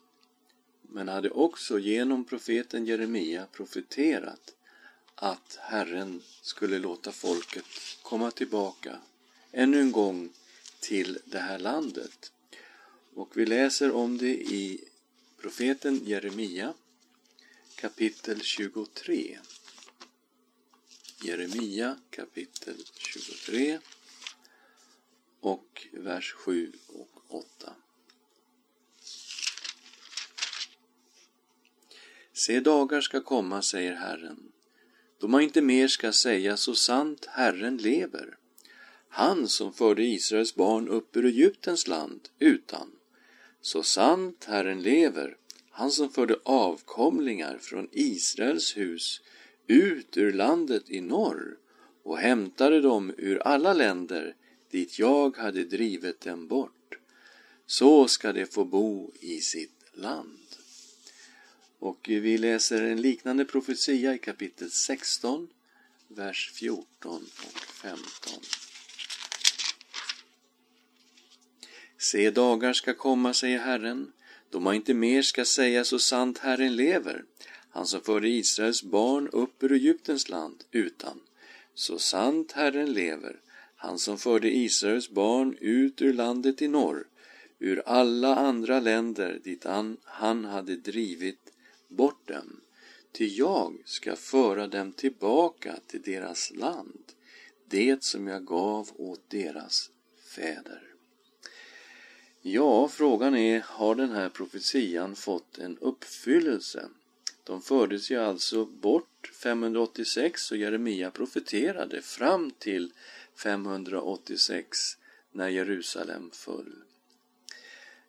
men 0.82 1.08
hade 1.08 1.30
också 1.30 1.80
genom 1.80 2.26
profeten 2.26 2.86
Jeremia 2.86 3.48
profeterat 3.52 4.56
att 5.16 5.58
Herren 5.62 6.22
skulle 6.42 6.80
låta 6.80 7.12
folket 7.12 7.66
komma 8.02 8.32
tillbaka 8.32 9.00
ännu 9.52 9.82
en 9.82 9.92
gång 9.92 10.30
till 10.80 11.20
det 11.26 11.40
här 11.40 11.60
landet. 11.60 12.32
Och 13.14 13.38
vi 13.38 13.46
läser 13.46 13.92
om 13.92 14.18
det 14.18 14.36
i 14.36 14.84
profeten 15.38 16.02
Jeremia 16.06 16.74
kapitel 17.76 18.42
23. 18.42 19.40
Jeremia 21.24 21.98
kapitel 22.10 22.76
23 22.98 23.80
och 25.46 25.88
vers 25.92 26.34
7 26.34 26.72
och 26.88 27.36
8. 27.36 27.74
Se 32.34 32.60
dagar 32.60 33.02
ska 33.02 33.22
komma, 33.22 33.62
säger 33.62 33.94
Herren, 33.94 34.52
då 35.20 35.28
man 35.28 35.42
inte 35.42 35.62
mer 35.62 35.88
ska 35.88 36.12
säga 36.12 36.58
så 36.58 36.76
sant 36.76 37.26
Herren 37.30 37.78
lever, 37.78 38.38
han 39.10 39.48
som 39.48 39.74
förde 39.74 40.04
Israels 40.04 40.56
barn 40.56 40.88
upp 40.88 41.16
ur 41.16 41.26
Egyptens 41.26 41.88
land, 41.88 42.30
utan 42.40 42.92
så 43.62 43.84
sant 43.84 44.46
Herren 44.48 44.82
lever, 44.82 45.38
han 45.70 45.92
som 45.92 46.10
förde 46.10 46.40
avkomlingar 46.44 47.58
från 47.58 47.90
Israels 47.92 48.78
hus 48.78 49.22
ut 49.68 50.18
ur 50.18 50.34
landet 50.34 50.90
i 50.90 51.02
norr 51.02 51.58
och 52.04 52.18
hämtade 52.18 52.82
dem 52.82 53.14
ur 53.18 53.38
alla 53.48 53.74
länder 53.74 54.36
dit 54.76 55.00
jag 55.00 55.38
hade 55.38 55.64
drivit 55.64 56.22
dem 56.22 56.48
bort. 56.48 56.98
Så 57.66 58.08
ska 58.08 58.34
de 58.34 58.46
få 58.46 58.66
bo 58.66 59.12
i 59.20 59.42
sitt 59.42 59.84
land. 59.94 60.48
Och 61.80 62.06
vi 62.10 62.38
läser 62.38 62.82
en 62.82 63.02
liknande 63.02 63.46
profetia 63.46 64.14
i 64.14 64.18
kapitel 64.18 64.72
16, 64.72 65.48
vers 66.08 66.52
14 66.54 67.24
och 67.46 67.60
15. 67.60 68.04
Se, 71.98 72.30
dagar 72.32 72.74
ska 72.74 72.94
komma, 72.94 73.34
säger 73.34 73.60
Herren, 73.60 74.12
då 74.50 74.60
man 74.60 74.76
inte 74.76 74.94
mer 74.94 75.22
ska 75.22 75.46
säga 75.46 75.84
så 75.84 76.00
sant 76.00 76.38
Herren 76.38 76.76
lever, 76.76 77.24
han 77.70 77.88
som 77.88 78.02
förde 78.02 78.30
Israels 78.30 78.84
barn 78.84 79.30
upp 79.30 79.64
ur 79.64 79.72
Egyptens 79.72 80.30
land, 80.30 80.64
utan 80.72 81.20
så 81.74 82.00
sant 82.00 82.52
Herren 82.52 82.94
lever, 82.94 83.40
han 83.86 84.00
som 84.00 84.18
förde 84.18 84.56
Israels 84.56 85.10
barn 85.10 85.58
ut 85.62 86.02
ur 86.02 86.14
landet 86.14 86.62
i 86.62 86.68
norr, 86.68 87.08
ur 87.60 87.84
alla 87.86 88.36
andra 88.36 88.80
länder 88.80 89.40
dit 89.44 89.64
han, 89.64 89.98
han 90.04 90.46
hade 90.46 90.76
drivit 90.76 91.54
bort 91.88 92.28
dem. 92.28 92.62
Ty 93.12 93.28
jag 93.28 93.78
ska 93.86 94.16
föra 94.16 94.68
dem 94.68 94.92
tillbaka 94.92 95.76
till 95.88 96.02
deras 96.02 96.52
land, 96.52 97.04
det 97.70 98.04
som 98.04 98.28
jag 98.28 98.46
gav 98.46 98.90
åt 98.96 99.30
deras 99.30 99.92
fäder. 100.36 100.82
Ja, 102.42 102.88
frågan 102.88 103.36
är, 103.36 103.60
har 103.60 103.96
den 103.96 104.12
här 104.12 104.30
profetian 104.30 105.16
fått 105.16 105.58
en 105.58 105.78
uppfyllelse? 105.78 106.90
De 107.44 107.62
fördes 107.62 108.12
ju 108.12 108.18
alltså 108.18 108.66
bort 108.66 109.32
586 109.44 110.52
och 110.52 110.58
Jeremia 110.58 111.12
profeterade 111.12 112.02
fram 112.02 112.52
till 112.52 112.92
586 113.36 114.98
när 115.32 115.50
Jerusalem 115.50 116.32
föll. 116.34 116.84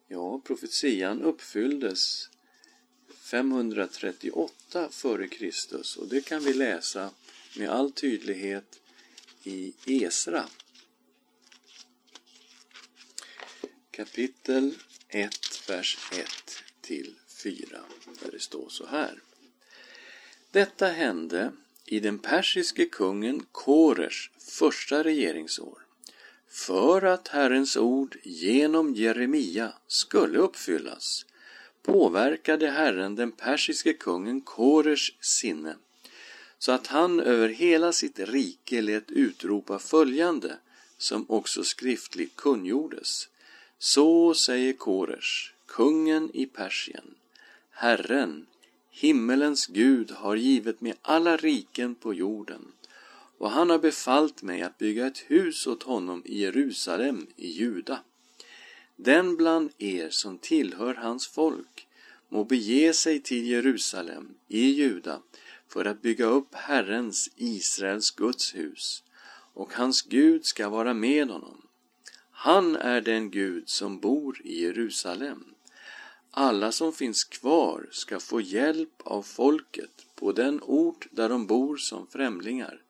Ja, 0.08 0.40
profetian 0.44 1.22
uppfylldes 1.22 2.30
538 3.20 4.88
f.Kr. 4.90 6.00
och 6.00 6.08
det 6.08 6.20
kan 6.20 6.44
vi 6.44 6.54
läsa 6.54 7.10
med 7.56 7.70
all 7.70 7.92
tydlighet 7.92 8.80
i 9.42 9.74
Esra 9.86 10.48
kapitel 13.96 14.74
1, 15.08 15.68
vers 15.68 15.98
1 16.12 16.28
till 16.80 17.14
4 17.28 17.80
där 18.22 18.32
det 18.32 18.40
står 18.40 18.68
så 18.68 18.86
här. 18.86 19.22
Detta 20.50 20.86
hände 20.86 21.52
i 21.86 22.00
den 22.00 22.18
persiske 22.18 22.86
kungen 22.86 23.46
Korers 23.52 24.30
första 24.38 25.04
regeringsår 25.04 25.78
för 26.48 27.02
att 27.02 27.28
Herrens 27.28 27.76
ord 27.76 28.16
genom 28.22 28.94
Jeremia 28.94 29.72
skulle 29.86 30.38
uppfyllas 30.38 31.26
påverkade 31.82 32.70
Herren 32.70 33.14
den 33.14 33.32
persiske 33.32 33.92
kungen 33.92 34.40
Korers 34.40 35.12
sinne 35.20 35.76
så 36.58 36.72
att 36.72 36.86
han 36.86 37.20
över 37.20 37.48
hela 37.48 37.92
sitt 37.92 38.18
rike 38.18 38.82
lät 38.82 39.10
utropa 39.10 39.78
följande 39.78 40.56
som 40.98 41.26
också 41.28 41.64
skriftligt 41.64 42.36
kungjordes. 42.36 43.28
Så 43.78 44.34
säger 44.34 44.72
Koresh, 44.72 45.52
kungen 45.66 46.30
i 46.34 46.46
Persien, 46.46 47.14
Herren, 47.70 48.46
himmelens 48.96 49.66
Gud, 49.66 50.10
har 50.10 50.36
givit 50.36 50.80
mig 50.80 50.94
alla 51.02 51.36
riken 51.36 51.94
på 51.94 52.14
jorden 52.14 52.72
och 53.38 53.50
han 53.50 53.70
har 53.70 53.78
befallt 53.78 54.42
mig 54.42 54.62
att 54.62 54.78
bygga 54.78 55.06
ett 55.06 55.18
hus 55.18 55.66
åt 55.66 55.82
honom 55.82 56.22
i 56.24 56.40
Jerusalem 56.40 57.26
i 57.36 57.48
Juda. 57.48 58.00
Den 58.96 59.36
bland 59.36 59.70
er 59.78 60.10
som 60.10 60.38
tillhör 60.38 60.94
hans 60.94 61.26
folk 61.26 61.86
må 62.28 62.44
bege 62.44 62.92
sig 62.92 63.20
till 63.20 63.46
Jerusalem 63.46 64.34
i 64.48 64.60
Juda 64.60 65.22
för 65.68 65.84
att 65.84 66.02
bygga 66.02 66.24
upp 66.24 66.54
Herrens, 66.54 67.30
Israels 67.36 68.10
Guds 68.10 68.54
hus, 68.54 69.02
och 69.54 69.74
hans 69.74 70.02
Gud 70.02 70.44
ska 70.46 70.68
vara 70.68 70.94
med 70.94 71.28
honom. 71.28 71.62
Han 72.30 72.76
är 72.76 73.00
den 73.00 73.30
Gud 73.30 73.68
som 73.68 74.00
bor 74.00 74.40
i 74.44 74.62
Jerusalem. 74.62 75.55
Alla 76.38 76.72
som 76.72 76.92
finns 76.92 77.24
kvar 77.24 77.88
ska 77.90 78.20
få 78.20 78.40
hjälp 78.40 79.02
av 79.04 79.22
folket 79.22 80.06
på 80.14 80.32
den 80.32 80.60
ort 80.62 81.06
där 81.10 81.28
de 81.28 81.46
bor 81.46 81.76
som 81.76 82.06
främlingar. 82.06 82.82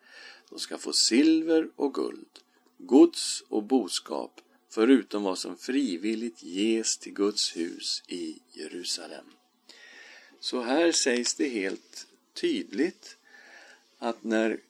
De 0.51 0.59
ska 0.59 0.79
få 0.79 0.93
silver 0.93 1.69
och 1.77 1.95
guld, 1.95 2.29
gods 2.79 3.45
och 3.49 3.63
boskap, 3.63 4.41
förutom 4.71 5.23
vad 5.23 5.39
som 5.39 5.57
frivilligt 5.57 6.43
ges 6.43 6.99
till 6.99 7.13
Guds 7.13 7.57
hus 7.57 8.03
i 8.09 8.39
Jerusalem. 8.53 9.27
Så 10.41 10.63
här 10.63 10.93
sägs 10.93 11.35
det 11.35 11.49
helt 11.49 12.07
tydligt 12.35 13.17
att 13.99 14.25
när 14.25 14.61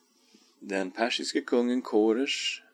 den 0.61 0.91
persiske 0.91 1.41
kungen 1.41 1.83
Koresh 1.83 2.66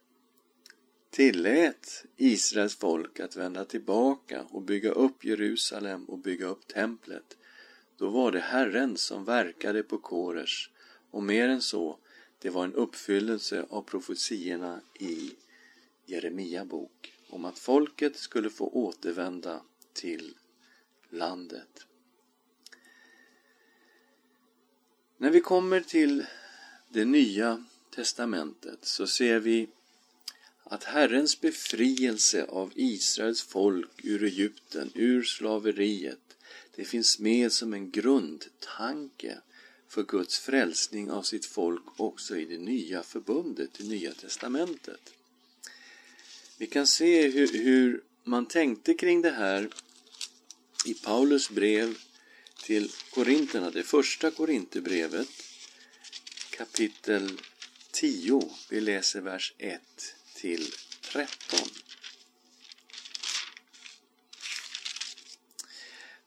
tillät 1.13 2.05
Israels 2.17 2.77
folk 2.77 3.21
att 3.21 3.37
vända 3.37 3.65
tillbaka 3.65 4.43
och 4.51 4.63
bygga 4.63 4.91
upp 4.91 5.25
Jerusalem 5.25 6.05
och 6.05 6.19
bygga 6.19 6.47
upp 6.47 6.67
templet, 6.67 7.37
då 7.97 8.11
var 8.11 8.33
det 8.33 8.41
Herren 8.41 8.97
som 8.97 9.25
verkade 9.25 9.83
på 9.83 9.99
Koresh 9.99 10.71
och 11.11 11.23
mer 11.23 11.49
än 11.49 11.63
så, 11.63 11.99
det 12.39 12.51
var 12.51 12.65
en 12.65 12.75
uppfyllelse 12.75 13.67
av 13.71 13.83
profetiorna 13.83 14.81
i 15.01 15.31
Jeremia 16.07 16.65
bok 16.65 17.15
om 17.29 17.45
att 17.45 17.59
folket 17.59 18.17
skulle 18.17 18.51
få 18.51 18.69
återvända 18.69 19.63
till 19.93 20.35
landet. 21.11 21.87
När 25.17 25.31
vi 25.31 25.41
kommer 25.41 25.81
till 25.81 26.27
det 26.89 27.05
nya 27.05 27.65
testamentet 27.95 28.85
så 28.85 29.07
ser 29.07 29.41
vi 29.41 29.69
att 30.73 30.85
Herrens 30.85 31.41
befrielse 31.41 32.45
av 32.45 32.73
Israels 32.75 33.43
folk 33.43 33.91
ur 34.03 34.25
Egypten, 34.25 34.91
ur 34.95 35.23
slaveriet, 35.23 36.37
det 36.77 36.85
finns 36.85 37.19
med 37.19 37.53
som 37.53 37.75
en 37.75 37.91
grundtanke 37.91 39.39
för 39.89 40.03
Guds 40.03 40.39
frälsning 40.39 41.11
av 41.11 41.23
sitt 41.23 41.47
folk 41.47 42.01
också 42.01 42.37
i 42.37 42.45
det 42.45 42.59
nya 42.59 43.03
förbundet, 43.03 43.71
det 43.79 43.85
nya 43.85 44.13
testamentet. 44.13 45.13
Vi 46.59 46.67
kan 46.67 46.87
se 46.87 47.29
hur, 47.29 47.59
hur 47.65 48.03
man 48.25 48.47
tänkte 48.47 48.95
kring 48.95 49.23
det 49.23 49.31
här 49.31 49.69
i 50.87 50.95
Paulus 50.95 51.51
brev 51.51 51.99
till 52.63 52.91
Korinterna, 53.11 53.71
det 53.71 53.83
första 53.83 54.31
Korinterbrevet, 54.31 55.29
kapitel 56.51 57.41
10. 57.91 58.51
Vi 58.71 58.81
läser 58.81 59.21
vers 59.21 59.55
1 59.59 59.81
till 60.43 60.67
13. 61.13 61.59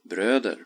Bröder, 0.03 0.65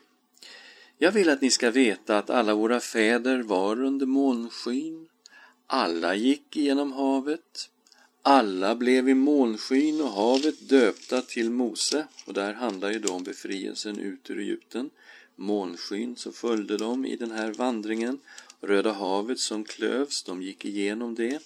jag 0.97 1.11
vill 1.11 1.29
att 1.29 1.41
ni 1.41 1.51
ska 1.51 1.71
veta 1.71 2.17
att 2.17 2.29
alla 2.29 2.55
våra 2.55 2.79
fäder 2.79 3.43
var 3.43 3.83
under 3.83 4.05
molnskyn. 4.05 5.07
Alla 5.67 6.15
gick 6.15 6.55
genom 6.55 6.91
havet. 6.91 7.69
Alla 8.21 8.75
blev 8.75 9.09
i 9.09 9.13
molnskyn 9.13 10.01
och 10.01 10.11
havet 10.11 10.69
döpta 10.69 11.21
till 11.21 11.49
Mose. 11.49 12.07
Och 12.25 12.33
där 12.33 12.53
handlar 12.53 12.91
ju 12.91 12.99
då 12.99 13.13
om 13.13 13.23
befrielsen 13.23 13.99
ut 13.99 14.29
ur 14.29 14.39
Egypten. 14.39 14.89
Månskyn 15.35 16.15
så 16.15 16.31
följde 16.31 16.77
de 16.77 17.05
i 17.05 17.15
den 17.15 17.31
här 17.31 17.53
vandringen. 17.53 18.19
Röda 18.61 18.91
havet 18.91 19.39
som 19.39 19.63
klövs, 19.63 20.23
de 20.23 20.41
gick 20.41 20.65
igenom 20.65 21.15
det. 21.15 21.39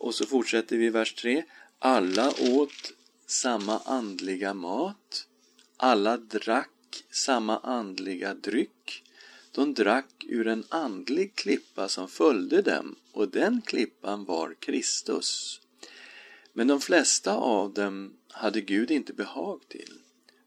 Och 0.00 0.14
så 0.14 0.26
fortsätter 0.26 0.76
vi 0.76 0.90
vers 0.90 1.14
3. 1.14 1.44
Alla 1.78 2.32
åt 2.40 2.92
samma 3.26 3.78
andliga 3.78 4.54
mat. 4.54 5.26
Alla 5.76 6.16
drack 6.16 7.04
samma 7.10 7.58
andliga 7.58 8.34
dryck. 8.34 9.02
De 9.52 9.74
drack 9.74 10.24
ur 10.28 10.46
en 10.46 10.64
andlig 10.68 11.34
klippa 11.34 11.88
som 11.88 12.08
följde 12.08 12.62
dem 12.62 12.96
och 13.12 13.28
den 13.28 13.62
klippan 13.66 14.24
var 14.24 14.54
Kristus. 14.58 15.60
Men 16.52 16.66
de 16.66 16.80
flesta 16.80 17.34
av 17.34 17.72
dem 17.72 18.12
hade 18.28 18.60
Gud 18.60 18.90
inte 18.90 19.12
behag 19.12 19.60
till. 19.68 19.92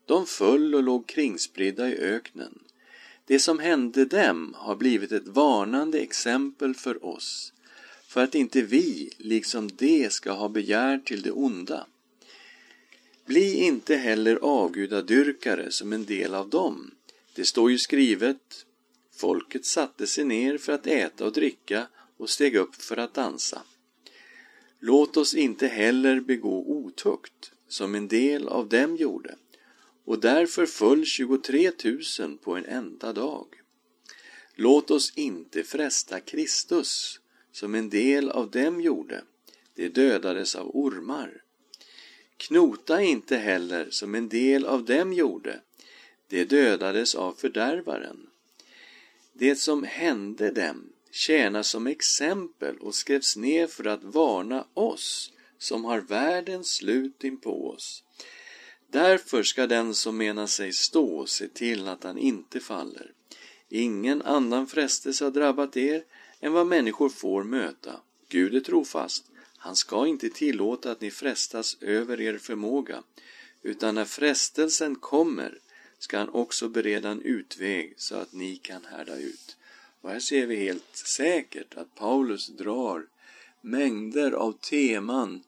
De 0.05 0.25
föll 0.25 0.75
och 0.75 0.83
låg 0.83 1.07
kringspridda 1.07 1.89
i 1.89 1.97
öknen. 1.97 2.59
Det 3.25 3.39
som 3.39 3.59
hände 3.59 4.05
dem 4.05 4.55
har 4.57 4.75
blivit 4.75 5.11
ett 5.11 5.27
varnande 5.27 5.99
exempel 5.99 6.75
för 6.75 7.05
oss 7.05 7.52
för 8.13 8.23
att 8.23 8.35
inte 8.35 8.61
vi, 8.61 9.09
liksom 9.17 9.69
de, 9.75 10.09
ska 10.09 10.31
ha 10.31 10.49
begär 10.49 10.97
till 10.97 11.21
det 11.21 11.31
onda. 11.31 11.87
Bli 13.25 13.55
inte 13.55 13.95
heller 13.95 14.35
avgudadyrkare 14.35 15.71
som 15.71 15.93
en 15.93 16.05
del 16.05 16.33
av 16.33 16.49
dem. 16.49 16.91
Det 17.35 17.45
står 17.45 17.71
ju 17.71 17.77
skrivet, 17.77 18.65
folket 19.15 19.65
satte 19.65 20.07
sig 20.07 20.25
ner 20.25 20.57
för 20.57 20.73
att 20.73 20.87
äta 20.87 21.25
och 21.25 21.33
dricka 21.33 21.87
och 22.17 22.29
steg 22.29 22.55
upp 22.55 22.75
för 22.75 22.97
att 22.97 23.13
dansa. 23.13 23.61
Låt 24.79 25.17
oss 25.17 25.33
inte 25.33 25.67
heller 25.67 26.19
begå 26.19 26.63
otukt, 26.67 27.51
som 27.67 27.95
en 27.95 28.07
del 28.07 28.47
av 28.47 28.69
dem 28.69 28.95
gjorde, 28.95 29.35
och 30.05 30.19
därför 30.19 30.65
föll 30.65 31.05
23 31.05 31.71
000 32.19 32.37
på 32.37 32.55
en 32.55 32.65
enda 32.65 33.13
dag. 33.13 33.47
Låt 34.55 34.91
oss 34.91 35.13
inte 35.15 35.63
fresta 35.63 36.19
Kristus, 36.19 37.19
som 37.53 37.75
en 37.75 37.89
del 37.89 38.29
av 38.29 38.51
dem 38.51 38.81
gjorde, 38.81 39.23
de 39.75 39.89
dödades 39.89 40.55
av 40.55 40.75
ormar. 40.75 41.41
Knota 42.37 43.01
inte 43.01 43.37
heller 43.37 43.87
som 43.89 44.15
en 44.15 44.29
del 44.29 44.65
av 44.65 44.85
dem 44.85 45.13
gjorde, 45.13 45.59
de 46.27 46.45
dödades 46.45 47.15
av 47.15 47.33
fördärvaren. 47.33 48.27
Det 49.33 49.55
som 49.55 49.83
hände 49.83 50.51
dem 50.51 50.89
tjänar 51.11 51.63
som 51.63 51.87
exempel 51.87 52.77
och 52.77 52.95
skrevs 52.95 53.37
ner 53.37 53.67
för 53.67 53.87
att 53.87 54.03
varna 54.03 54.67
oss 54.73 55.31
som 55.57 55.85
har 55.85 55.99
världens 55.99 56.73
slut 56.73 57.23
inpå 57.23 57.69
oss. 57.69 58.03
Därför 58.87 59.43
ska 59.43 59.67
den 59.67 59.95
som 59.95 60.17
menar 60.17 60.47
sig 60.47 60.73
stå 60.73 61.25
se 61.25 61.47
till 61.47 61.87
att 61.87 62.03
han 62.03 62.17
inte 62.17 62.59
faller. 62.59 63.11
Ingen 63.69 64.21
annan 64.21 64.67
frestelse 64.67 65.23
har 65.23 65.31
drabbat 65.31 65.77
er 65.77 66.03
än 66.43 66.53
vad 66.53 66.67
människor 66.67 67.09
får 67.09 67.43
möta. 67.43 67.99
Gud 68.29 68.55
är 68.55 68.59
trofast. 68.59 69.31
Han 69.57 69.75
ska 69.75 70.07
inte 70.07 70.29
tillåta 70.29 70.91
att 70.91 71.01
ni 71.01 71.11
frestas 71.11 71.77
över 71.81 72.21
er 72.21 72.37
förmåga, 72.37 73.03
utan 73.61 73.95
när 73.95 74.05
frestelsen 74.05 74.95
kommer 74.95 75.59
ska 75.99 76.17
han 76.17 76.29
också 76.29 76.69
bereda 76.69 77.09
en 77.09 77.21
utväg 77.21 77.93
så 77.97 78.15
att 78.15 78.33
ni 78.33 78.55
kan 78.55 78.85
härda 78.85 79.15
ut. 79.15 79.57
Och 80.01 80.09
här 80.09 80.19
ser 80.19 80.47
vi 80.47 80.55
helt 80.55 80.95
säkert 80.95 81.77
att 81.77 81.95
Paulus 81.95 82.47
drar 82.47 83.05
mängder 83.61 84.31
av 84.31 84.51
teman 84.51 85.43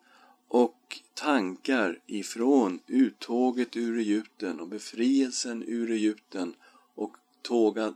och 0.48 1.00
tankar 1.14 2.00
ifrån 2.06 2.80
uttåget 2.88 3.78
ur 3.78 3.98
Egypten 3.98 4.60
och 4.60 4.68
befrielsen 4.68 5.64
ur 5.68 5.92
Egypten 5.92 6.54
och 6.96 7.18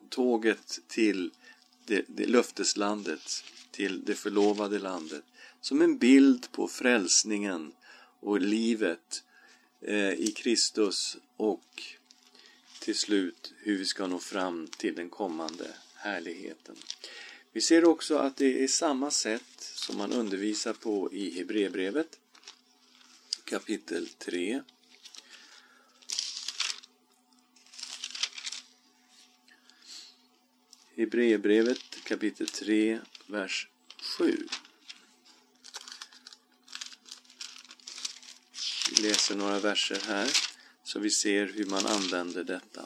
tåget 0.10 0.80
till 0.88 1.32
det, 1.90 2.06
det 2.08 2.26
löfteslandet, 2.26 3.44
till 3.72 4.06
det 4.06 4.16
förlovade 4.16 4.80
landet, 4.80 5.24
som 5.62 5.82
en 5.82 5.98
bild 5.98 6.52
på 6.52 6.68
frälsningen 6.68 7.72
och 8.20 8.42
livet 8.42 9.24
eh, 9.82 10.12
i 10.12 10.34
Kristus 10.36 11.18
och 11.38 11.84
till 12.80 12.96
slut 12.96 13.54
hur 13.58 13.78
vi 13.78 13.86
ska 13.86 14.08
nå 14.08 14.20
fram 14.20 14.68
till 14.68 14.96
den 14.96 15.10
kommande 15.10 15.68
härligheten. 15.96 16.76
Vi 17.52 17.62
ser 17.62 17.86
också 17.86 18.18
att 18.18 18.38
det 18.38 18.64
är 18.64 18.68
samma 18.68 19.12
sätt 19.12 19.60
som 19.60 19.98
man 19.98 20.12
undervisar 20.12 20.74
på 20.74 21.14
i 21.14 21.38
Hebreerbrevet 21.38 22.20
kapitel 23.44 24.08
3. 24.08 24.62
Hebreerbrevet 31.00 32.04
kapitel 32.04 32.48
3, 32.48 33.00
vers 33.28 33.68
7. 34.18 34.48
Vi 38.92 39.08
läser 39.08 39.36
några 39.36 39.60
verser 39.60 40.02
här 40.08 40.30
så 40.84 41.00
vi 41.00 41.10
ser 41.10 41.46
hur 41.46 41.66
man 41.66 41.86
använder 41.86 42.44
detta. 42.44 42.86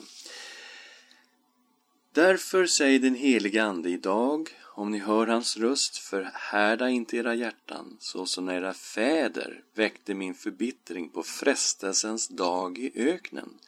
Därför 2.12 2.66
säger 2.66 3.00
den 3.00 3.16
helige 3.16 3.64
Ande 3.64 3.90
idag, 3.90 4.50
om 4.64 4.92
ni 4.92 5.00
hör 5.00 5.28
hans 5.28 5.58
röst, 5.58 5.98
förhärda 5.98 6.90
inte 6.90 7.18
era 7.18 7.36
hjärtan, 7.36 7.98
så 8.00 8.26
som 8.26 8.50
era 8.50 8.74
fäder 8.74 9.64
väckte 9.74 10.14
min 10.14 10.34
förbittring 10.34 11.10
på 11.10 11.24
frestelsens 11.24 12.28
dag 12.28 12.78
i 12.78 12.92
öknen. 12.96 13.60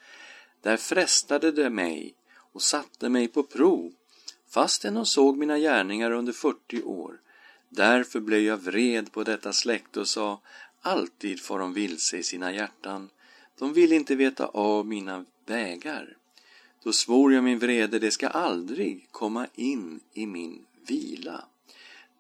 Där 0.62 0.78
frestade 0.78 1.52
de 1.52 1.70
mig 1.70 2.14
och 2.52 2.62
satte 2.62 3.10
mig 3.10 3.28
på 3.28 3.44
prov, 3.44 3.94
fastän 4.56 4.94
de 4.94 5.06
såg 5.06 5.38
mina 5.38 5.60
gärningar 5.60 6.12
under 6.12 6.34
40 6.34 6.84
år. 6.84 7.20
Därför 7.70 8.20
blev 8.20 8.42
jag 8.42 8.58
vred 8.58 9.12
på 9.12 9.24
detta 9.24 9.54
släkte 9.54 10.00
och 10.00 10.08
sa, 10.08 10.42
alltid 10.82 11.42
får 11.42 11.60
de 11.60 11.74
vilse 11.74 12.18
i 12.18 12.24
sina 12.24 12.54
hjärtan. 12.54 13.10
De 13.60 13.74
vill 13.74 13.94
inte 13.94 14.16
veta 14.16 14.46
av 14.46 14.86
mina 14.86 15.26
vägar. 15.46 16.18
Då 16.84 16.94
svor 16.94 17.34
jag 17.34 17.44
min 17.44 17.60
vrede, 17.60 18.00
det 18.00 18.12
ska 18.12 18.28
aldrig 18.28 19.08
komma 19.12 19.48
in 19.56 20.00
i 20.14 20.26
min 20.26 20.66
vila. 20.88 21.46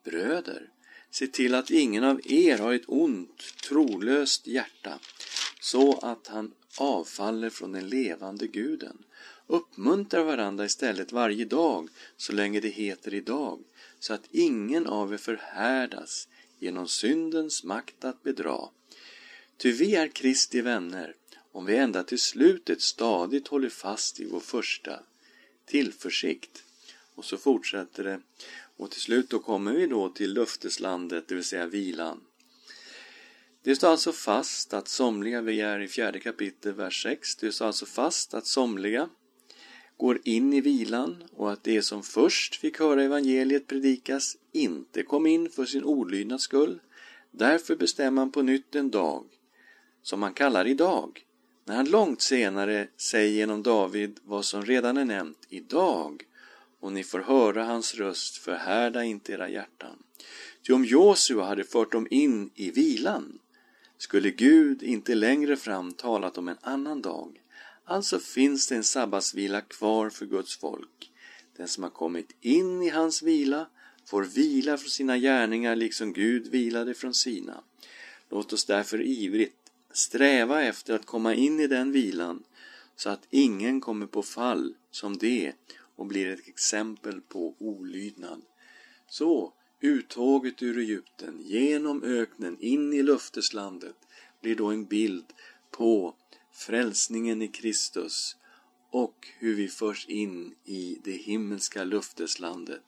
Bröder, 0.04 0.70
se 1.12 1.28
till 1.28 1.56
att 1.56 1.72
ingen 1.72 2.04
av 2.04 2.22
er 2.24 2.58
har 2.58 2.74
ett 2.74 2.88
ont, 2.88 3.44
trolöst 3.68 4.48
hjärta, 4.48 5.00
så 5.60 6.00
att 6.00 6.28
han 6.28 6.52
avfaller 6.78 7.50
från 7.50 7.72
den 7.72 7.90
levande 7.90 8.48
guden. 8.48 8.98
Uppmuntra 9.48 10.24
varandra 10.24 10.66
istället 10.66 11.12
varje 11.12 11.46
dag, 11.46 11.90
så 12.18 12.34
länge 12.34 12.60
det 12.60 12.70
heter 12.70 13.14
idag, 13.14 13.60
så 14.00 14.14
att 14.14 14.28
ingen 14.32 14.88
av 14.88 15.14
er 15.14 15.18
förhärdas 15.18 16.28
genom 16.60 16.88
syndens 16.88 17.64
makt 17.64 18.06
att 18.06 18.24
bedra. 18.24 18.60
Ty 19.58 19.72
vi 19.72 19.96
är 19.96 20.08
Kristi 20.08 20.62
vänner, 20.62 21.16
om 21.52 21.66
vi 21.66 21.76
ända 21.76 22.04
till 22.04 22.20
slutet 22.20 22.82
stadigt 22.82 23.48
håller 23.48 23.70
fast 23.70 24.20
i 24.20 24.26
vår 24.26 24.40
första 24.40 25.00
tillförsikt. 25.66 26.64
Och 27.16 27.26
så 27.26 27.38
fortsätter 27.38 28.04
det. 28.04 28.20
Och 28.78 28.92
till 28.92 29.02
slut 29.02 29.30
då 29.30 29.40
kommer 29.40 29.74
vi 29.74 29.88
då 29.88 30.10
till 30.10 30.34
löfteslandet, 30.34 31.28
det 31.28 31.36
vill 31.36 31.44
säga 31.44 31.68
vilan. 31.68 32.22
Det 33.64 33.76
står 33.76 33.88
alltså 33.88 34.12
fast 34.12 34.74
att 34.74 34.88
somliga, 34.88 35.42
vi 35.42 35.62
är 35.62 35.80
i 35.80 35.88
fjärde 35.88 36.20
kapitel, 36.20 36.74
vers 36.74 37.04
6, 37.04 37.36
det 37.36 37.52
står 37.52 37.66
alltså 37.66 37.86
fast 37.86 38.34
att 38.34 38.48
somliga 38.48 39.10
går 39.98 40.20
in 40.24 40.54
i 40.54 40.62
vilan 40.62 41.24
och 41.32 41.52
att 41.52 41.64
det 41.64 41.82
som 41.82 42.04
först 42.04 42.56
fick 42.56 42.80
höra 42.80 43.04
evangeliet 43.04 43.68
predikas 43.68 44.38
inte 44.52 45.04
kom 45.04 45.28
in 45.28 45.50
för 45.50 45.66
sin 45.66 45.84
olydnads 45.84 46.44
skull. 46.44 46.80
Därför 47.32 47.76
bestämmer 47.76 48.22
han 48.22 48.32
på 48.32 48.42
nytt 48.42 48.76
en 48.76 48.92
dag, 48.92 49.26
som 50.02 50.24
han 50.24 50.34
kallar 50.34 50.68
idag, 50.68 51.26
när 51.66 51.76
han 51.76 51.90
långt 51.90 52.22
senare 52.22 52.88
säger 52.98 53.34
genom 53.34 53.64
David 53.64 54.20
vad 54.24 54.46
som 54.46 54.66
redan 54.66 54.98
är 54.98 55.06
nämnt 55.06 55.48
idag 55.50 56.24
och 56.80 56.92
ni 56.92 57.04
får 57.04 57.20
höra 57.20 57.64
hans 57.64 57.96
röst, 57.96 58.38
förhärda 58.38 59.04
inte 59.04 59.34
era 59.34 59.50
hjärtan. 59.50 60.04
Ty 60.68 60.74
om 60.74 60.86
Josua 60.86 61.46
hade 61.46 61.64
fört 61.64 61.92
dem 61.92 62.08
in 62.10 62.50
i 62.56 62.72
vilan 62.72 63.40
skulle 63.98 64.32
Gud 64.32 64.84
inte 64.84 65.16
längre 65.16 65.58
fram 65.58 65.94
talat 65.94 66.38
om 66.38 66.48
en 66.48 66.58
annan 66.62 67.02
dag. 67.02 67.42
Alltså 67.86 68.20
finns 68.20 68.68
det 68.68 68.76
en 68.76 68.84
sabbatsvila 68.84 69.62
kvar 69.62 70.10
för 70.10 70.26
Guds 70.26 70.58
folk. 70.58 71.12
Den 71.58 71.68
som 71.68 71.84
har 71.84 71.90
kommit 71.90 72.36
in 72.42 72.84
i 72.84 72.90
hans 72.90 73.24
vila 73.24 73.68
får 74.06 74.24
vila 74.24 74.78
från 74.78 74.90
sina 74.90 75.18
gärningar 75.18 75.76
liksom 75.76 76.14
Gud 76.14 76.48
vilade 76.48 76.94
från 76.94 77.14
sina. 77.14 77.64
Låt 78.30 78.54
oss 78.54 78.66
därför 78.66 79.02
ivrigt 79.02 79.66
Sträva 79.96 80.62
efter 80.64 80.94
att 80.94 81.06
komma 81.06 81.34
in 81.34 81.60
i 81.60 81.68
den 81.68 81.92
vilan 81.92 82.44
så 82.96 83.10
att 83.10 83.28
ingen 83.30 83.82
kommer 83.82 84.08
på 84.08 84.24
fall 84.24 84.74
som 84.92 85.18
det 85.18 85.54
och 85.96 86.06
blir 86.06 86.28
ett 86.28 86.48
exempel 86.48 87.22
på 87.22 87.56
olydnad. 87.60 88.42
Så, 89.08 89.54
uttåget 89.80 90.64
ur 90.64 90.78
Egypten, 90.78 91.42
genom 91.42 92.04
öknen, 92.04 92.58
in 92.60 92.94
i 92.94 93.04
löfteslandet 93.04 93.96
blir 94.42 94.56
då 94.56 94.68
en 94.68 94.86
bild 94.86 95.26
på 95.72 96.16
frälsningen 96.56 97.42
i 97.42 97.48
Kristus 97.48 98.36
och 98.90 99.28
hur 99.38 99.56
vi 99.56 99.68
förs 99.68 100.06
in 100.06 100.56
i 100.64 100.98
det 101.04 101.12
himmelska 101.12 101.84
löfteslandet. 101.84 102.84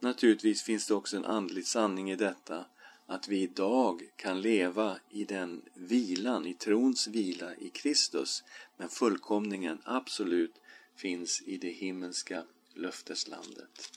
Naturligtvis 0.00 0.62
finns 0.62 0.86
det 0.86 0.94
också 0.94 1.16
en 1.16 1.24
andlig 1.24 1.66
sanning 1.66 2.10
i 2.10 2.16
detta 2.16 2.64
att 3.06 3.28
vi 3.28 3.42
idag 3.42 4.02
kan 4.16 4.40
leva 4.40 4.98
i 5.10 5.24
den 5.24 5.62
vilan, 5.74 6.46
i 6.46 6.54
trons 6.54 7.06
vila 7.06 7.54
i 7.54 7.68
Kristus. 7.68 8.44
Men 8.76 8.88
fullkomningen 8.88 9.78
absolut 9.84 10.54
finns 10.96 11.42
i 11.42 11.56
det 11.56 11.70
himmelska 11.70 12.44
löfteslandet. 12.74 13.92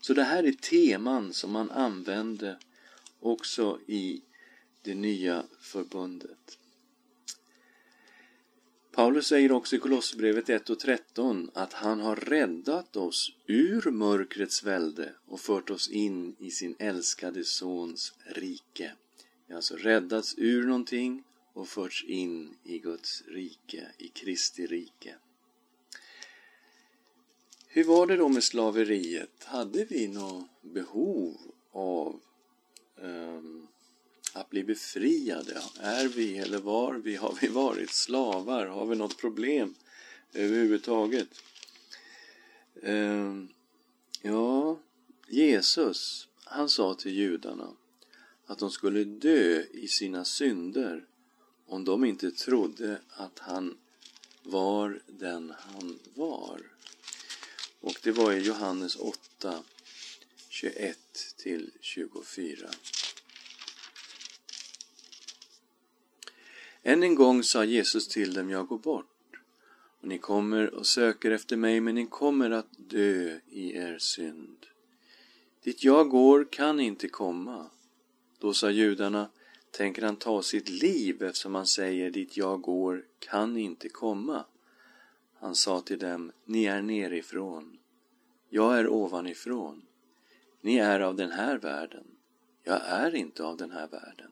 Så 0.00 0.14
det 0.14 0.24
här 0.24 0.44
är 0.44 0.52
teman 0.52 1.32
som 1.32 1.52
man 1.52 1.70
använde 1.70 2.58
också 3.20 3.80
i 3.86 4.22
det 4.82 4.94
nya 4.94 5.44
förbundet. 5.60 6.58
Paulus 8.96 9.26
säger 9.26 9.52
också 9.52 9.76
i 9.76 9.78
Kolosserbrevet 9.78 10.48
1 10.48 10.70
och 10.70 10.78
13 10.78 11.50
att 11.54 11.72
han 11.72 12.00
har 12.00 12.16
räddat 12.16 12.96
oss 12.96 13.32
ur 13.46 13.90
mörkrets 13.90 14.62
välde 14.62 15.12
och 15.26 15.40
fört 15.40 15.70
oss 15.70 15.88
in 15.88 16.36
i 16.38 16.50
sin 16.50 16.76
älskade 16.78 17.44
Sons 17.44 18.14
rike. 18.24 18.92
Vi 19.46 19.52
har 19.52 19.56
alltså 19.56 19.76
räddats 19.76 20.34
ur 20.38 20.66
någonting 20.66 21.22
och 21.52 21.68
förts 21.68 22.04
in 22.04 22.56
i 22.64 22.78
Guds 22.78 23.22
rike, 23.26 23.86
i 23.98 24.08
Kristi 24.08 24.66
rike. 24.66 25.14
Hur 27.68 27.84
var 27.84 28.06
det 28.06 28.16
då 28.16 28.28
med 28.28 28.44
slaveriet? 28.44 29.44
Hade 29.44 29.84
vi 29.84 30.08
något 30.08 30.48
behov 30.62 31.36
av 31.72 32.20
um, 32.96 33.68
att 34.36 34.50
bli 34.50 34.64
befriade. 34.64 35.62
Är 35.80 36.08
vi 36.08 36.38
eller 36.38 36.58
var 36.58 36.94
vi? 36.94 37.16
Har 37.16 37.38
vi 37.40 37.48
varit 37.48 37.90
slavar? 37.90 38.66
Har 38.66 38.86
vi 38.86 38.96
något 38.96 39.16
problem 39.16 39.74
överhuvudtaget? 40.32 41.28
Ehm, 42.82 43.48
ja, 44.22 44.78
Jesus, 45.28 46.28
han 46.44 46.68
sa 46.68 46.94
till 46.94 47.12
judarna 47.12 47.68
att 48.46 48.58
de 48.58 48.70
skulle 48.70 49.04
dö 49.04 49.62
i 49.72 49.88
sina 49.88 50.24
synder 50.24 51.06
om 51.66 51.84
de 51.84 52.04
inte 52.04 52.30
trodde 52.30 53.00
att 53.08 53.38
han 53.38 53.78
var 54.42 55.00
den 55.06 55.52
han 55.58 55.98
var. 56.14 56.60
Och 57.80 57.98
det 58.02 58.12
var 58.12 58.32
i 58.32 58.42
Johannes 58.42 58.96
8, 58.96 59.62
21 60.48 60.98
till 61.36 61.70
24. 61.80 62.70
Än 66.88 67.02
en 67.02 67.14
gång 67.14 67.42
sa 67.42 67.64
Jesus 67.64 68.08
till 68.08 68.34
dem, 68.34 68.50
jag 68.50 68.66
går 68.66 68.78
bort. 68.78 69.40
Och 70.00 70.08
ni 70.08 70.18
kommer 70.18 70.74
och 70.74 70.86
söker 70.86 71.30
efter 71.30 71.56
mig, 71.56 71.80
men 71.80 71.94
ni 71.94 72.06
kommer 72.06 72.50
att 72.50 72.66
dö 72.76 73.38
i 73.48 73.76
er 73.76 73.98
synd. 73.98 74.66
Dit 75.62 75.84
jag 75.84 76.08
går 76.08 76.46
kan 76.50 76.80
inte 76.80 77.08
komma. 77.08 77.70
Då 78.38 78.52
sa 78.52 78.70
judarna, 78.70 79.30
tänker 79.70 80.02
han 80.02 80.16
ta 80.16 80.42
sitt 80.42 80.68
liv 80.68 81.22
eftersom 81.22 81.54
han 81.54 81.66
säger 81.66 82.10
dit 82.10 82.36
jag 82.36 82.60
går 82.60 83.04
kan 83.18 83.56
inte 83.56 83.88
komma. 83.88 84.44
Han 85.38 85.54
sa 85.54 85.80
till 85.80 85.98
dem, 85.98 86.32
ni 86.44 86.64
är 86.64 86.82
nerifrån. 86.82 87.78
Jag 88.48 88.78
är 88.78 88.88
ovanifrån. 88.88 89.82
Ni 90.60 90.76
är 90.76 91.00
av 91.00 91.16
den 91.16 91.30
här 91.30 91.58
världen. 91.58 92.04
Jag 92.62 92.80
är 92.84 93.14
inte 93.14 93.44
av 93.44 93.56
den 93.56 93.70
här 93.70 93.88
världen. 93.88 94.30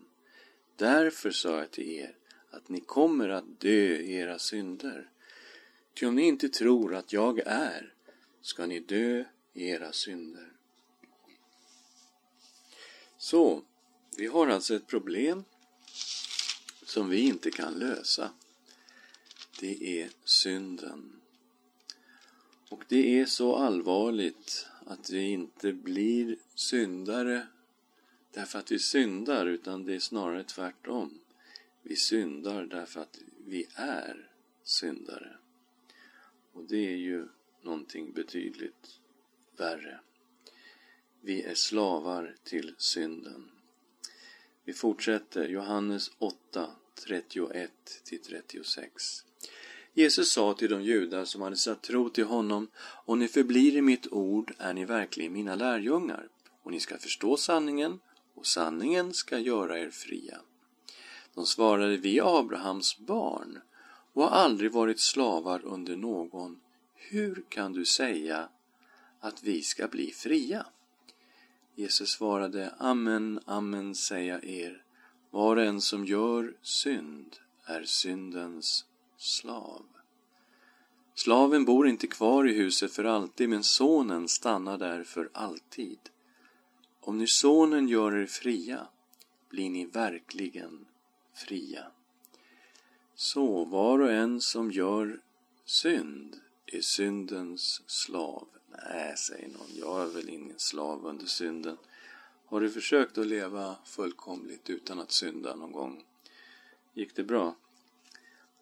Därför 0.76 1.30
sa 1.30 1.58
jag 1.58 1.70
till 1.70 1.90
er 1.90 2.16
att 2.56 2.68
ni 2.68 2.80
kommer 2.80 3.28
att 3.28 3.60
dö 3.60 3.96
i 3.96 4.14
era 4.14 4.38
synder. 4.38 5.10
Ty 5.94 6.06
om 6.06 6.14
ni 6.14 6.22
inte 6.22 6.48
tror 6.48 6.94
att 6.94 7.12
jag 7.12 7.38
är, 7.38 7.94
ska 8.40 8.66
ni 8.66 8.80
dö 8.80 9.24
i 9.52 9.68
era 9.68 9.92
synder. 9.92 10.52
Så, 13.16 13.62
vi 14.16 14.26
har 14.26 14.46
alltså 14.46 14.74
ett 14.74 14.86
problem 14.86 15.44
som 16.82 17.08
vi 17.08 17.20
inte 17.20 17.50
kan 17.50 17.74
lösa. 17.74 18.30
Det 19.60 20.00
är 20.02 20.10
synden. 20.24 21.20
Och 22.68 22.84
det 22.88 23.20
är 23.20 23.26
så 23.26 23.56
allvarligt 23.56 24.66
att 24.86 25.10
vi 25.10 25.22
inte 25.22 25.72
blir 25.72 26.36
syndare 26.54 27.46
därför 28.34 28.58
att 28.58 28.70
vi 28.70 28.78
syndar, 28.78 29.46
utan 29.46 29.84
det 29.84 29.94
är 29.94 29.98
snarare 29.98 30.44
tvärtom. 30.44 31.18
Vi 31.86 31.96
syndar 31.96 32.66
därför 32.66 33.00
att 33.00 33.18
vi 33.46 33.66
är 33.74 34.30
syndare. 34.62 35.36
Och 36.52 36.64
det 36.64 36.92
är 36.92 36.96
ju 36.96 37.28
någonting 37.62 38.12
betydligt 38.12 39.00
värre. 39.56 40.00
Vi 41.20 41.42
är 41.42 41.54
slavar 41.54 42.36
till 42.44 42.74
synden. 42.78 43.50
Vi 44.64 44.72
fortsätter 44.72 45.48
Johannes 45.48 46.10
8, 46.18 46.70
31-36. 47.06 49.24
Jesus 49.94 50.32
sa 50.32 50.54
till 50.54 50.70
de 50.70 50.82
judar 50.82 51.24
som 51.24 51.42
hade 51.42 51.56
satt 51.56 51.82
tro 51.82 52.08
till 52.08 52.24
honom, 52.24 52.68
om 53.04 53.18
ni 53.18 53.28
förblir 53.28 53.76
i 53.76 53.82
mitt 53.82 54.12
ord 54.12 54.54
är 54.58 54.74
ni 54.74 54.84
verkligen 54.84 55.32
mina 55.32 55.54
lärjungar, 55.54 56.28
och 56.62 56.70
ni 56.70 56.80
ska 56.80 56.98
förstå 56.98 57.36
sanningen, 57.36 58.00
och 58.34 58.46
sanningen 58.46 59.14
ska 59.14 59.38
göra 59.38 59.78
er 59.78 59.90
fria. 59.90 60.40
De 61.34 61.46
svarade, 61.46 61.96
vi 61.96 62.18
är 62.18 62.38
Abrahams 62.38 62.98
barn 62.98 63.60
och 64.12 64.22
har 64.22 64.30
aldrig 64.30 64.72
varit 64.72 65.00
slavar 65.00 65.64
under 65.64 65.96
någon. 65.96 66.60
Hur 66.94 67.44
kan 67.48 67.72
du 67.72 67.84
säga 67.84 68.48
att 69.20 69.42
vi 69.42 69.62
ska 69.62 69.88
bli 69.88 70.10
fria? 70.10 70.66
Jesus 71.74 72.10
svarade, 72.10 72.74
Amen, 72.78 73.40
amen 73.46 73.94
säger 73.94 74.32
jag 74.32 74.44
er, 74.44 74.82
var 75.30 75.56
och 75.56 75.64
en 75.64 75.80
som 75.80 76.04
gör 76.04 76.54
synd 76.62 77.36
är 77.64 77.84
syndens 77.84 78.84
slav. 79.16 79.82
Slaven 81.14 81.64
bor 81.64 81.88
inte 81.88 82.06
kvar 82.06 82.48
i 82.48 82.52
huset 82.52 82.92
för 82.92 83.04
alltid, 83.04 83.48
men 83.48 83.64
sonen 83.64 84.28
stannar 84.28 84.78
där 84.78 85.04
för 85.04 85.30
alltid. 85.32 85.98
Om 87.00 87.18
nu 87.18 87.26
sonen 87.26 87.88
gör 87.88 88.16
er 88.16 88.26
fria, 88.26 88.86
blir 89.50 89.70
ni 89.70 89.84
verkligen 89.84 90.86
fria. 91.34 91.86
Så 93.14 93.64
var 93.64 93.98
och 93.98 94.12
en 94.12 94.40
som 94.40 94.70
gör 94.70 95.20
synd 95.64 96.36
är 96.66 96.80
syndens 96.80 97.82
slav. 97.86 98.48
Nej, 98.68 99.16
säger 99.16 99.48
någon, 99.48 99.68
jag 99.74 100.02
är 100.02 100.06
väl 100.06 100.28
ingen 100.28 100.58
slav 100.58 101.06
under 101.06 101.26
synden. 101.26 101.76
Har 102.46 102.60
du 102.60 102.70
försökt 102.70 103.18
att 103.18 103.26
leva 103.26 103.76
fullkomligt 103.84 104.70
utan 104.70 104.98
att 104.98 105.12
synda 105.12 105.56
någon 105.56 105.72
gång? 105.72 106.04
Gick 106.92 107.16
det 107.16 107.24
bra? 107.24 107.54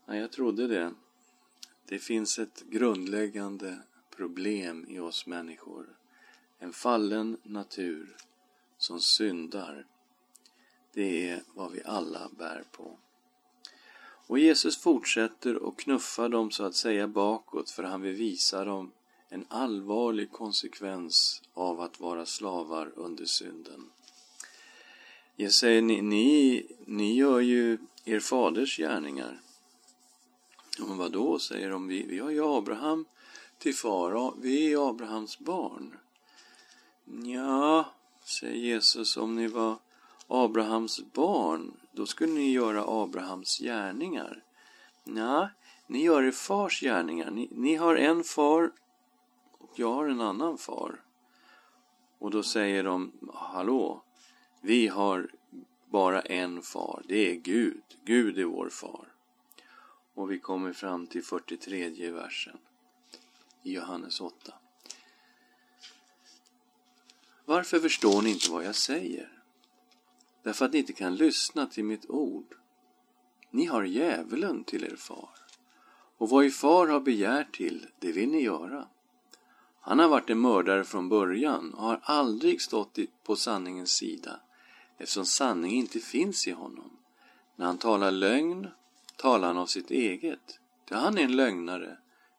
Nej, 0.06 0.20
jag 0.20 0.32
trodde 0.32 0.66
det. 0.66 0.94
Det 1.86 1.98
finns 1.98 2.38
ett 2.38 2.64
grundläggande 2.70 3.78
problem 4.16 4.86
i 4.88 4.98
oss 4.98 5.26
människor. 5.26 5.86
En 6.58 6.72
fallen 6.72 7.36
natur 7.42 8.16
som 8.78 9.00
syndar. 9.00 9.86
Det 10.92 11.28
är 11.28 11.42
vad 11.54 11.72
vi 11.72 11.82
alla 11.84 12.30
bär 12.38 12.64
på. 12.72 12.98
Och 14.26 14.38
Jesus 14.38 14.76
fortsätter 14.76 15.56
och 15.56 15.78
knuffar 15.78 16.28
dem 16.28 16.50
så 16.50 16.64
att 16.64 16.74
säga 16.74 17.08
bakåt 17.08 17.70
för 17.70 17.82
han 17.82 18.00
vill 18.00 18.14
visa 18.14 18.64
dem 18.64 18.92
en 19.28 19.46
allvarlig 19.48 20.32
konsekvens 20.32 21.42
av 21.54 21.80
att 21.80 22.00
vara 22.00 22.26
slavar 22.26 22.92
under 22.96 23.24
synden. 23.24 23.90
Jag 25.36 25.52
säger, 25.52 25.82
ni, 25.82 26.02
ni, 26.02 26.66
ni 26.84 27.14
gör 27.16 27.40
ju 27.40 27.78
er 28.04 28.20
faders 28.20 28.76
gärningar. 28.76 29.40
Men 30.78 30.98
vad 30.98 31.12
då, 31.12 31.38
säger 31.38 31.70
de, 31.70 31.88
vi, 31.88 32.06
vi 32.06 32.18
har 32.18 32.30
ju 32.30 32.44
Abraham 32.44 33.04
till 33.58 33.74
far, 33.74 34.34
vi 34.40 34.72
är 34.72 34.88
Abrahams 34.88 35.38
barn. 35.38 35.96
Ja, 37.24 37.92
säger 38.24 38.56
Jesus, 38.56 39.16
om 39.16 39.36
ni 39.36 39.46
var 39.46 39.78
Abrahams 40.34 41.00
barn, 41.12 41.76
då 41.92 42.06
skulle 42.06 42.32
ni 42.32 42.52
göra 42.52 42.84
Abrahams 42.86 43.58
gärningar. 43.58 44.44
Ja, 45.04 45.50
ni 45.86 46.02
gör 46.02 46.22
er 46.22 46.32
fars 46.32 46.80
gärningar. 46.80 47.30
Ni, 47.30 47.48
ni 47.50 47.76
har 47.76 47.96
en 47.96 48.24
far 48.24 48.72
och 49.58 49.70
jag 49.74 49.92
har 49.92 50.06
en 50.06 50.20
annan 50.20 50.58
far. 50.58 51.00
Och 52.18 52.30
då 52.30 52.42
säger 52.42 52.84
de, 52.84 53.12
hallå, 53.34 54.02
vi 54.60 54.88
har 54.88 55.30
bara 55.90 56.20
en 56.20 56.62
far, 56.62 57.02
det 57.08 57.30
är 57.30 57.34
Gud. 57.34 57.82
Gud 58.04 58.38
är 58.38 58.44
vår 58.44 58.68
far. 58.68 59.12
Och 60.14 60.30
vi 60.30 60.38
kommer 60.38 60.72
fram 60.72 61.06
till 61.06 61.24
43 61.24 62.10
versen 62.10 62.58
i 63.62 63.72
Johannes 63.72 64.20
8. 64.20 64.54
Varför 67.44 67.80
förstår 67.80 68.22
ni 68.22 68.30
inte 68.30 68.50
vad 68.50 68.64
jag 68.64 68.74
säger? 68.74 69.41
Därför 70.42 70.64
att 70.64 70.72
ni 70.72 70.78
inte 70.78 70.92
kan 70.92 71.16
lyssna 71.16 71.66
till 71.66 71.84
mitt 71.84 72.10
ord. 72.10 72.54
Ni 73.50 73.64
har 73.64 73.84
djävulen 73.84 74.64
till 74.64 74.84
er 74.84 74.96
far. 74.96 75.30
Och 76.18 76.28
vad 76.28 76.44
er 76.44 76.50
far 76.50 76.86
har 76.86 77.00
begärt 77.00 77.54
till, 77.54 77.86
det 77.98 78.12
vill 78.12 78.28
ni 78.28 78.42
göra. 78.42 78.88
Han 79.80 79.98
har 79.98 80.08
varit 80.08 80.30
en 80.30 80.40
mördare 80.40 80.84
från 80.84 81.08
början 81.08 81.74
och 81.74 81.82
har 81.82 82.00
aldrig 82.02 82.62
stått 82.62 82.98
på 83.24 83.36
sanningens 83.36 83.90
sida 83.90 84.40
eftersom 84.98 85.26
sanning 85.26 85.72
inte 85.72 86.00
finns 86.00 86.48
i 86.48 86.50
honom. 86.50 86.96
När 87.56 87.66
han 87.66 87.78
talar 87.78 88.10
lögn 88.10 88.68
talar 89.16 89.48
han 89.48 89.58
av 89.58 89.66
sitt 89.66 89.90
eget. 89.90 90.60
Ty 90.88 90.94
han 90.94 91.18
är 91.18 91.22
en 91.22 91.36
lögnare, 91.36 91.96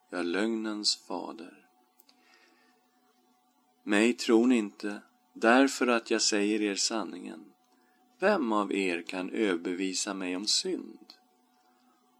ja, 0.09 0.21
lögnens 0.21 0.95
fader. 0.95 1.67
Mig 3.83 4.13
tror 4.13 4.47
ni 4.47 4.57
inte, 4.57 5.01
därför 5.33 5.87
att 5.87 6.11
jag 6.11 6.21
säger 6.21 6.61
er 6.61 6.75
sanningen. 6.75 7.52
Vem 8.23 8.51
av 8.51 8.73
er 8.73 9.01
kan 9.01 9.29
överbevisa 9.29 10.13
mig 10.13 10.35
om 10.35 10.47
synd? 10.47 11.13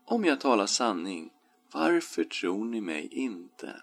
Om 0.06 0.26
jag 0.26 0.40
talar 0.40 0.66
sanning, 0.66 1.32
varför 1.72 2.24
tror 2.24 2.66
ni 2.66 2.82
mig 2.82 3.08
inte? 3.12 3.82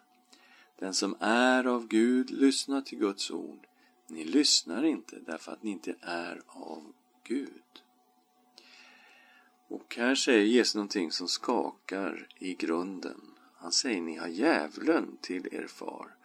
Den 0.79 0.95
som 0.95 1.17
är 1.21 1.67
av 1.67 1.89
Gud 1.89 2.31
lyssnar 2.31 2.81
till 2.81 2.99
Guds 2.99 3.31
ord. 3.31 3.67
Ni 4.07 4.25
lyssnar 4.25 4.85
inte 4.85 5.19
därför 5.27 5.53
att 5.53 5.63
ni 5.63 5.71
inte 5.71 5.95
är 6.01 6.43
av 6.47 6.93
Gud. 7.25 7.83
Och 9.69 9.97
här 9.97 10.15
säger 10.15 10.45
Jesus 10.45 10.75
någonting 10.75 11.13
som 11.13 11.29
skakar 11.29 12.29
i 12.39 12.55
grunden. 12.55 13.21
Han 13.55 13.73
säger 13.73 14.01
ni 14.01 14.17
har 14.17 14.29
djävulen 14.29 15.17
till 15.21 15.49
er 15.53 15.67
far. 15.67 16.17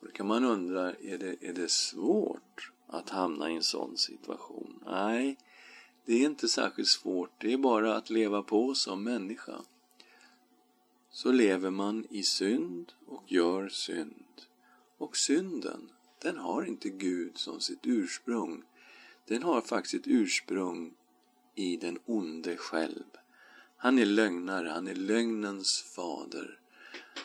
Och 0.00 0.06
då 0.06 0.10
kan 0.10 0.26
man 0.26 0.44
undra, 0.44 0.94
är 0.94 1.18
det, 1.18 1.36
är 1.40 1.52
det 1.52 1.70
svårt 1.70 2.72
att 2.88 3.10
hamna 3.10 3.50
i 3.50 3.56
en 3.56 3.62
sån 3.62 3.96
situation? 3.96 4.82
Nej, 4.86 5.36
det 6.04 6.14
är 6.14 6.26
inte 6.26 6.48
särskilt 6.48 6.88
svårt. 6.88 7.30
Det 7.40 7.52
är 7.52 7.58
bara 7.58 7.96
att 7.96 8.10
leva 8.10 8.42
på 8.42 8.74
som 8.74 9.04
människa. 9.04 9.60
Så 11.10 11.32
lever 11.32 11.70
man 11.70 12.06
i 12.10 12.22
synd 12.22 12.92
och 13.06 13.32
gör 13.32 13.68
synd. 13.68 14.24
Och 14.98 15.16
synden, 15.16 15.90
den 16.22 16.36
har 16.38 16.64
inte 16.64 16.88
Gud 16.88 17.38
som 17.38 17.60
sitt 17.60 17.86
ursprung. 17.86 18.62
Den 19.26 19.42
har 19.42 19.60
faktiskt 19.60 19.94
ett 19.94 20.12
ursprung 20.12 20.94
i 21.54 21.76
den 21.76 21.98
onde 22.06 22.56
själv. 22.56 23.04
Han 23.76 23.98
är 23.98 24.06
lögnare, 24.06 24.68
han 24.68 24.88
är 24.88 24.94
lögnens 24.94 25.82
fader. 25.82 26.58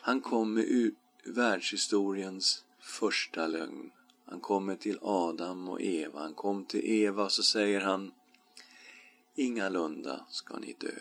Han 0.02 0.22
kom 0.22 0.54
med 0.54 0.92
världshistoriens 1.26 2.66
första 2.80 3.48
lögn. 3.48 3.92
Han 4.34 4.42
kommer 4.42 4.76
till 4.76 5.00
Adam 5.02 5.70
och 5.70 5.82
Eva. 5.82 6.20
Han 6.20 6.34
kom 6.34 6.66
till 6.66 6.86
Eva 6.86 7.24
och 7.24 7.32
så 7.32 7.44
säger 7.44 7.82
han 7.82 8.12
Ingalunda 9.36 10.26
ska 10.30 10.58
ni 10.60 10.76
dö. 10.80 11.00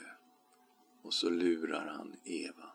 och 1.03 1.15
så 1.15 1.31
lurar 1.31 1.87
han 1.97 2.17
Eva. 2.25 2.73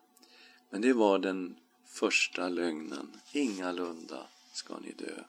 Men 0.69 0.81
det 0.81 0.93
var 0.93 1.19
den 1.19 1.57
första 1.85 2.49
lögnen. 2.49 3.11
Ingalunda 3.33 4.27
ska 4.51 4.79
ni 4.79 4.91
dö. 4.91 5.23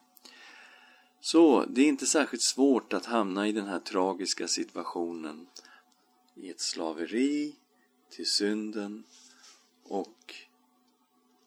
Så 1.20 1.64
det 1.64 1.80
är 1.82 1.88
inte 1.88 2.06
särskilt 2.06 2.42
svårt 2.42 2.92
att 2.92 3.06
hamna 3.06 3.48
i 3.48 3.52
den 3.52 3.66
här 3.66 3.80
tragiska 3.80 4.48
situationen. 4.48 5.46
I 6.34 6.50
ett 6.50 6.60
slaveri 6.60 7.56
till 8.10 8.26
synden 8.26 9.04
och 9.84 10.34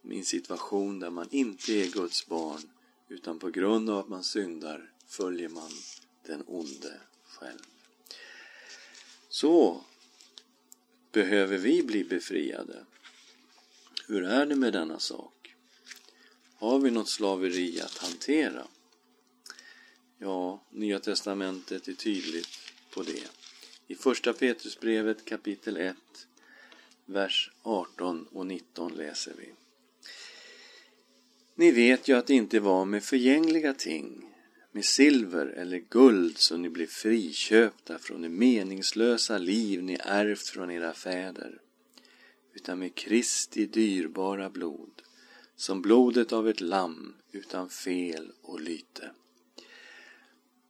min 0.01 0.25
situation 0.25 0.99
där 0.99 1.09
man 1.09 1.27
inte 1.31 1.73
är 1.73 1.91
Guds 1.91 2.27
barn 2.27 2.61
utan 3.11 3.39
på 3.39 3.49
grund 3.49 3.89
av 3.89 3.99
att 3.99 4.09
man 4.09 4.23
syndar 4.23 4.91
följer 5.07 5.49
man 5.49 5.71
den 6.25 6.43
onde 6.47 6.99
själv. 7.25 7.59
Så 9.29 9.83
behöver 11.11 11.57
vi 11.57 11.83
bli 11.83 12.03
befriade. 12.03 12.85
Hur 14.07 14.23
är 14.23 14.45
det 14.45 14.55
med 14.55 14.73
denna 14.73 14.99
sak? 14.99 15.55
Har 16.55 16.79
vi 16.79 16.91
något 16.91 17.09
slaveri 17.09 17.81
att 17.81 17.97
hantera? 17.97 18.67
Ja, 20.17 20.63
Nya 20.69 20.99
Testamentet 20.99 21.87
är 21.87 21.93
tydligt 21.93 22.57
på 22.93 23.03
det. 23.03 23.29
I 23.87 23.95
Första 23.95 24.33
Petrusbrevet 24.33 25.25
kapitel 25.25 25.77
1, 25.77 25.97
vers 27.05 27.51
18 27.61 28.27
och 28.31 28.45
19 28.45 28.93
läser 28.93 29.33
vi. 29.37 29.53
Ni 31.55 31.71
vet 31.71 32.07
ju 32.07 32.17
att 32.17 32.27
det 32.27 32.33
inte 32.33 32.59
var 32.59 32.85
med 32.85 33.03
förgängliga 33.03 33.73
ting, 33.73 34.35
med 34.71 34.85
silver 34.85 35.45
eller 35.45 35.77
guld 35.77 36.37
som 36.37 36.61
ni 36.61 36.69
blev 36.69 36.87
friköpta 36.87 37.99
från 37.99 38.21
det 38.21 38.29
meningslösa 38.29 39.37
liv 39.37 39.83
ni 39.83 39.97
ärvt 39.99 40.47
från 40.47 40.71
era 40.71 40.93
fäder, 40.93 41.61
utan 42.53 42.79
med 42.79 42.95
Kristi 42.95 43.65
dyrbara 43.65 44.49
blod, 44.49 45.01
som 45.55 45.81
blodet 45.81 46.33
av 46.33 46.49
ett 46.49 46.61
lamm 46.61 47.13
utan 47.31 47.69
fel 47.69 48.31
och 48.41 48.61
lyte. 48.61 49.11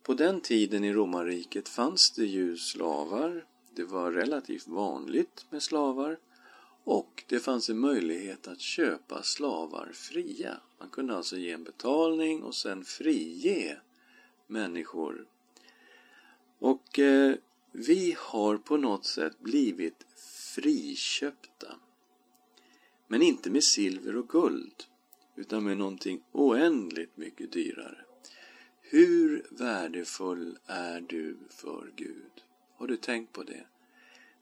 På 0.04 0.14
den 0.14 0.42
tiden 0.42 0.84
i 0.84 0.94
romarriket 0.94 1.70
fanns 1.70 2.12
det 2.12 2.26
ju 2.26 2.58
slavar, 2.58 3.46
det 3.76 3.84
var 3.84 4.12
relativt 4.12 4.68
vanligt 4.68 5.46
med 5.50 5.64
slavar 5.64 6.18
och 6.84 7.24
det 7.28 7.40
fanns 7.40 7.70
en 7.70 7.80
möjlighet 7.80 8.48
att 8.48 8.60
köpa 8.60 9.24
slavar 9.24 9.92
fria. 9.94 10.58
Man 10.80 10.90
kunde 10.90 11.16
alltså 11.16 11.38
ge 11.38 11.52
en 11.52 11.64
betalning 11.64 12.44
och 12.44 12.56
sen 12.56 12.86
frige 12.86 13.78
människor. 14.48 15.26
Och 16.60 17.00
eh, 17.00 17.36
vi 17.72 18.16
har 18.18 18.58
på 18.58 18.78
något 18.78 19.06
sätt 19.06 19.40
blivit 19.40 20.06
friköpta. 20.56 21.76
Men 23.08 23.22
inte 23.22 23.50
med 23.50 23.64
silver 23.64 24.16
och 24.16 24.30
guld, 24.30 24.84
utan 25.36 25.64
med 25.64 25.78
någonting 25.78 26.24
oändligt 26.32 27.18
mycket 27.18 27.52
dyrare. 27.52 28.06
Hur 28.82 29.48
värdefull 29.50 30.58
är 30.66 31.02
du 31.02 31.38
för 31.50 31.92
Gud? 31.96 32.44
Har 32.76 32.88
du 32.88 32.98
tänkt 32.98 33.34
på 33.34 33.44
det? 33.44 33.66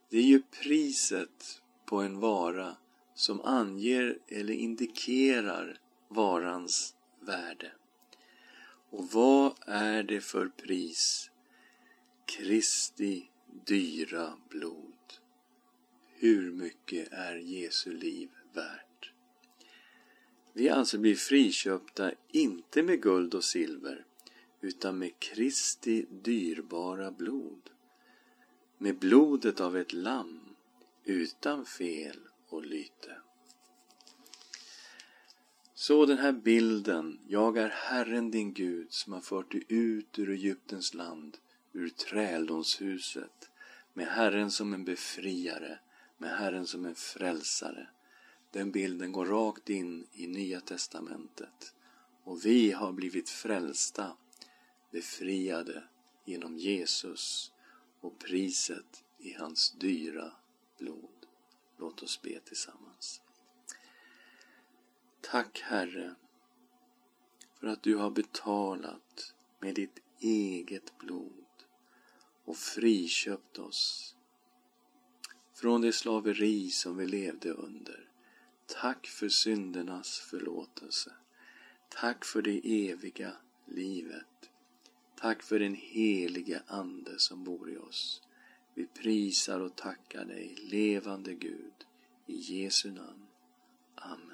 Det 0.09 0.17
är 0.17 0.23
ju 0.23 0.41
priset 0.41 1.58
på 1.89 2.01
en 2.01 2.19
vara 2.19 2.77
som 3.13 3.41
anger 3.41 4.19
eller 4.27 4.53
indikerar 4.53 5.79
varans 6.07 6.95
värde. 7.19 7.71
Och 8.89 9.11
vad 9.11 9.53
är 9.65 10.03
det 10.03 10.21
för 10.21 10.47
pris? 10.47 11.31
Kristi 12.25 13.29
dyra 13.65 14.33
blod. 14.49 14.93
Hur 16.13 16.51
mycket 16.51 17.07
är 17.11 17.35
Jesu 17.35 17.93
liv 17.93 18.29
värt? 18.53 19.11
Vi 20.53 20.69
alltså 20.69 20.97
blir 20.97 21.15
friköpta 21.15 22.11
inte 22.31 22.83
med 22.83 23.01
guld 23.01 23.33
och 23.33 23.43
silver 23.43 24.05
utan 24.61 24.97
med 24.97 25.19
Kristi 25.19 26.05
dyrbara 26.09 27.11
blod. 27.11 27.69
Med 28.77 28.99
blodet 28.99 29.59
av 29.59 29.77
ett 29.77 29.93
lamm 29.93 30.38
utan 31.09 31.65
fel 31.65 32.19
och 32.49 32.65
lyte. 32.65 33.17
Så 35.73 36.05
den 36.05 36.17
här 36.17 36.31
bilden, 36.31 37.19
jag 37.27 37.57
är 37.57 37.69
Herren 37.69 38.31
din 38.31 38.53
Gud 38.53 38.93
som 38.93 39.13
har 39.13 39.21
fört 39.21 39.51
dig 39.51 39.63
ut 39.67 40.19
ur 40.19 40.29
Egyptens 40.29 40.93
land, 40.93 41.37
ur 41.73 41.89
träldomshuset, 41.89 43.49
med 43.93 44.07
Herren 44.07 44.51
som 44.51 44.73
en 44.73 44.83
befriare, 44.83 45.79
med 46.17 46.37
Herren 46.37 46.67
som 46.67 46.85
en 46.85 46.95
frälsare. 46.95 47.87
Den 48.51 48.71
bilden 48.71 49.11
går 49.11 49.25
rakt 49.25 49.69
in 49.69 50.07
i 50.13 50.27
Nya 50.27 50.61
Testamentet. 50.61 51.73
Och 52.23 52.45
vi 52.45 52.71
har 52.71 52.91
blivit 52.91 53.29
frälsta, 53.29 54.17
befriade 54.91 55.83
genom 56.25 56.57
Jesus 56.57 57.51
och 58.01 58.19
priset 58.19 59.03
i 59.19 59.33
hans 59.33 59.71
dyra 59.71 60.31
blod. 60.79 61.25
Låt 61.77 62.03
oss 62.03 62.21
be 62.21 62.39
tillsammans. 62.39 63.21
Tack 65.21 65.59
Herre 65.59 66.15
för 67.59 67.67
att 67.67 67.83
du 67.83 67.95
har 67.95 68.09
betalat 68.09 69.33
med 69.59 69.75
ditt 69.75 69.99
eget 70.19 70.97
blod 70.97 71.45
och 72.45 72.57
friköpt 72.57 73.57
oss 73.57 74.15
från 75.53 75.81
det 75.81 75.93
slaveri 75.93 76.69
som 76.69 76.97
vi 76.97 77.05
levde 77.05 77.51
under. 77.51 78.09
Tack 78.65 79.07
för 79.07 79.29
syndernas 79.29 80.19
förlåtelse. 80.19 81.11
Tack 81.89 82.25
för 82.25 82.41
det 82.41 82.89
eviga 82.89 83.31
livet. 83.65 84.49
Tack 85.15 85.43
för 85.43 85.59
den 85.59 85.75
helige 85.75 86.61
Ande 86.67 87.19
som 87.19 87.43
bor 87.43 87.71
i 87.71 87.77
oss. 87.77 88.21
Vi 88.73 88.85
prisar 88.85 89.59
och 89.59 89.75
tackar 89.75 90.25
dig, 90.25 90.55
levande 90.61 91.33
Gud, 91.33 91.85
i 92.25 92.35
Jesu 92.35 92.91
namn. 92.91 93.27
Amen. 93.95 94.28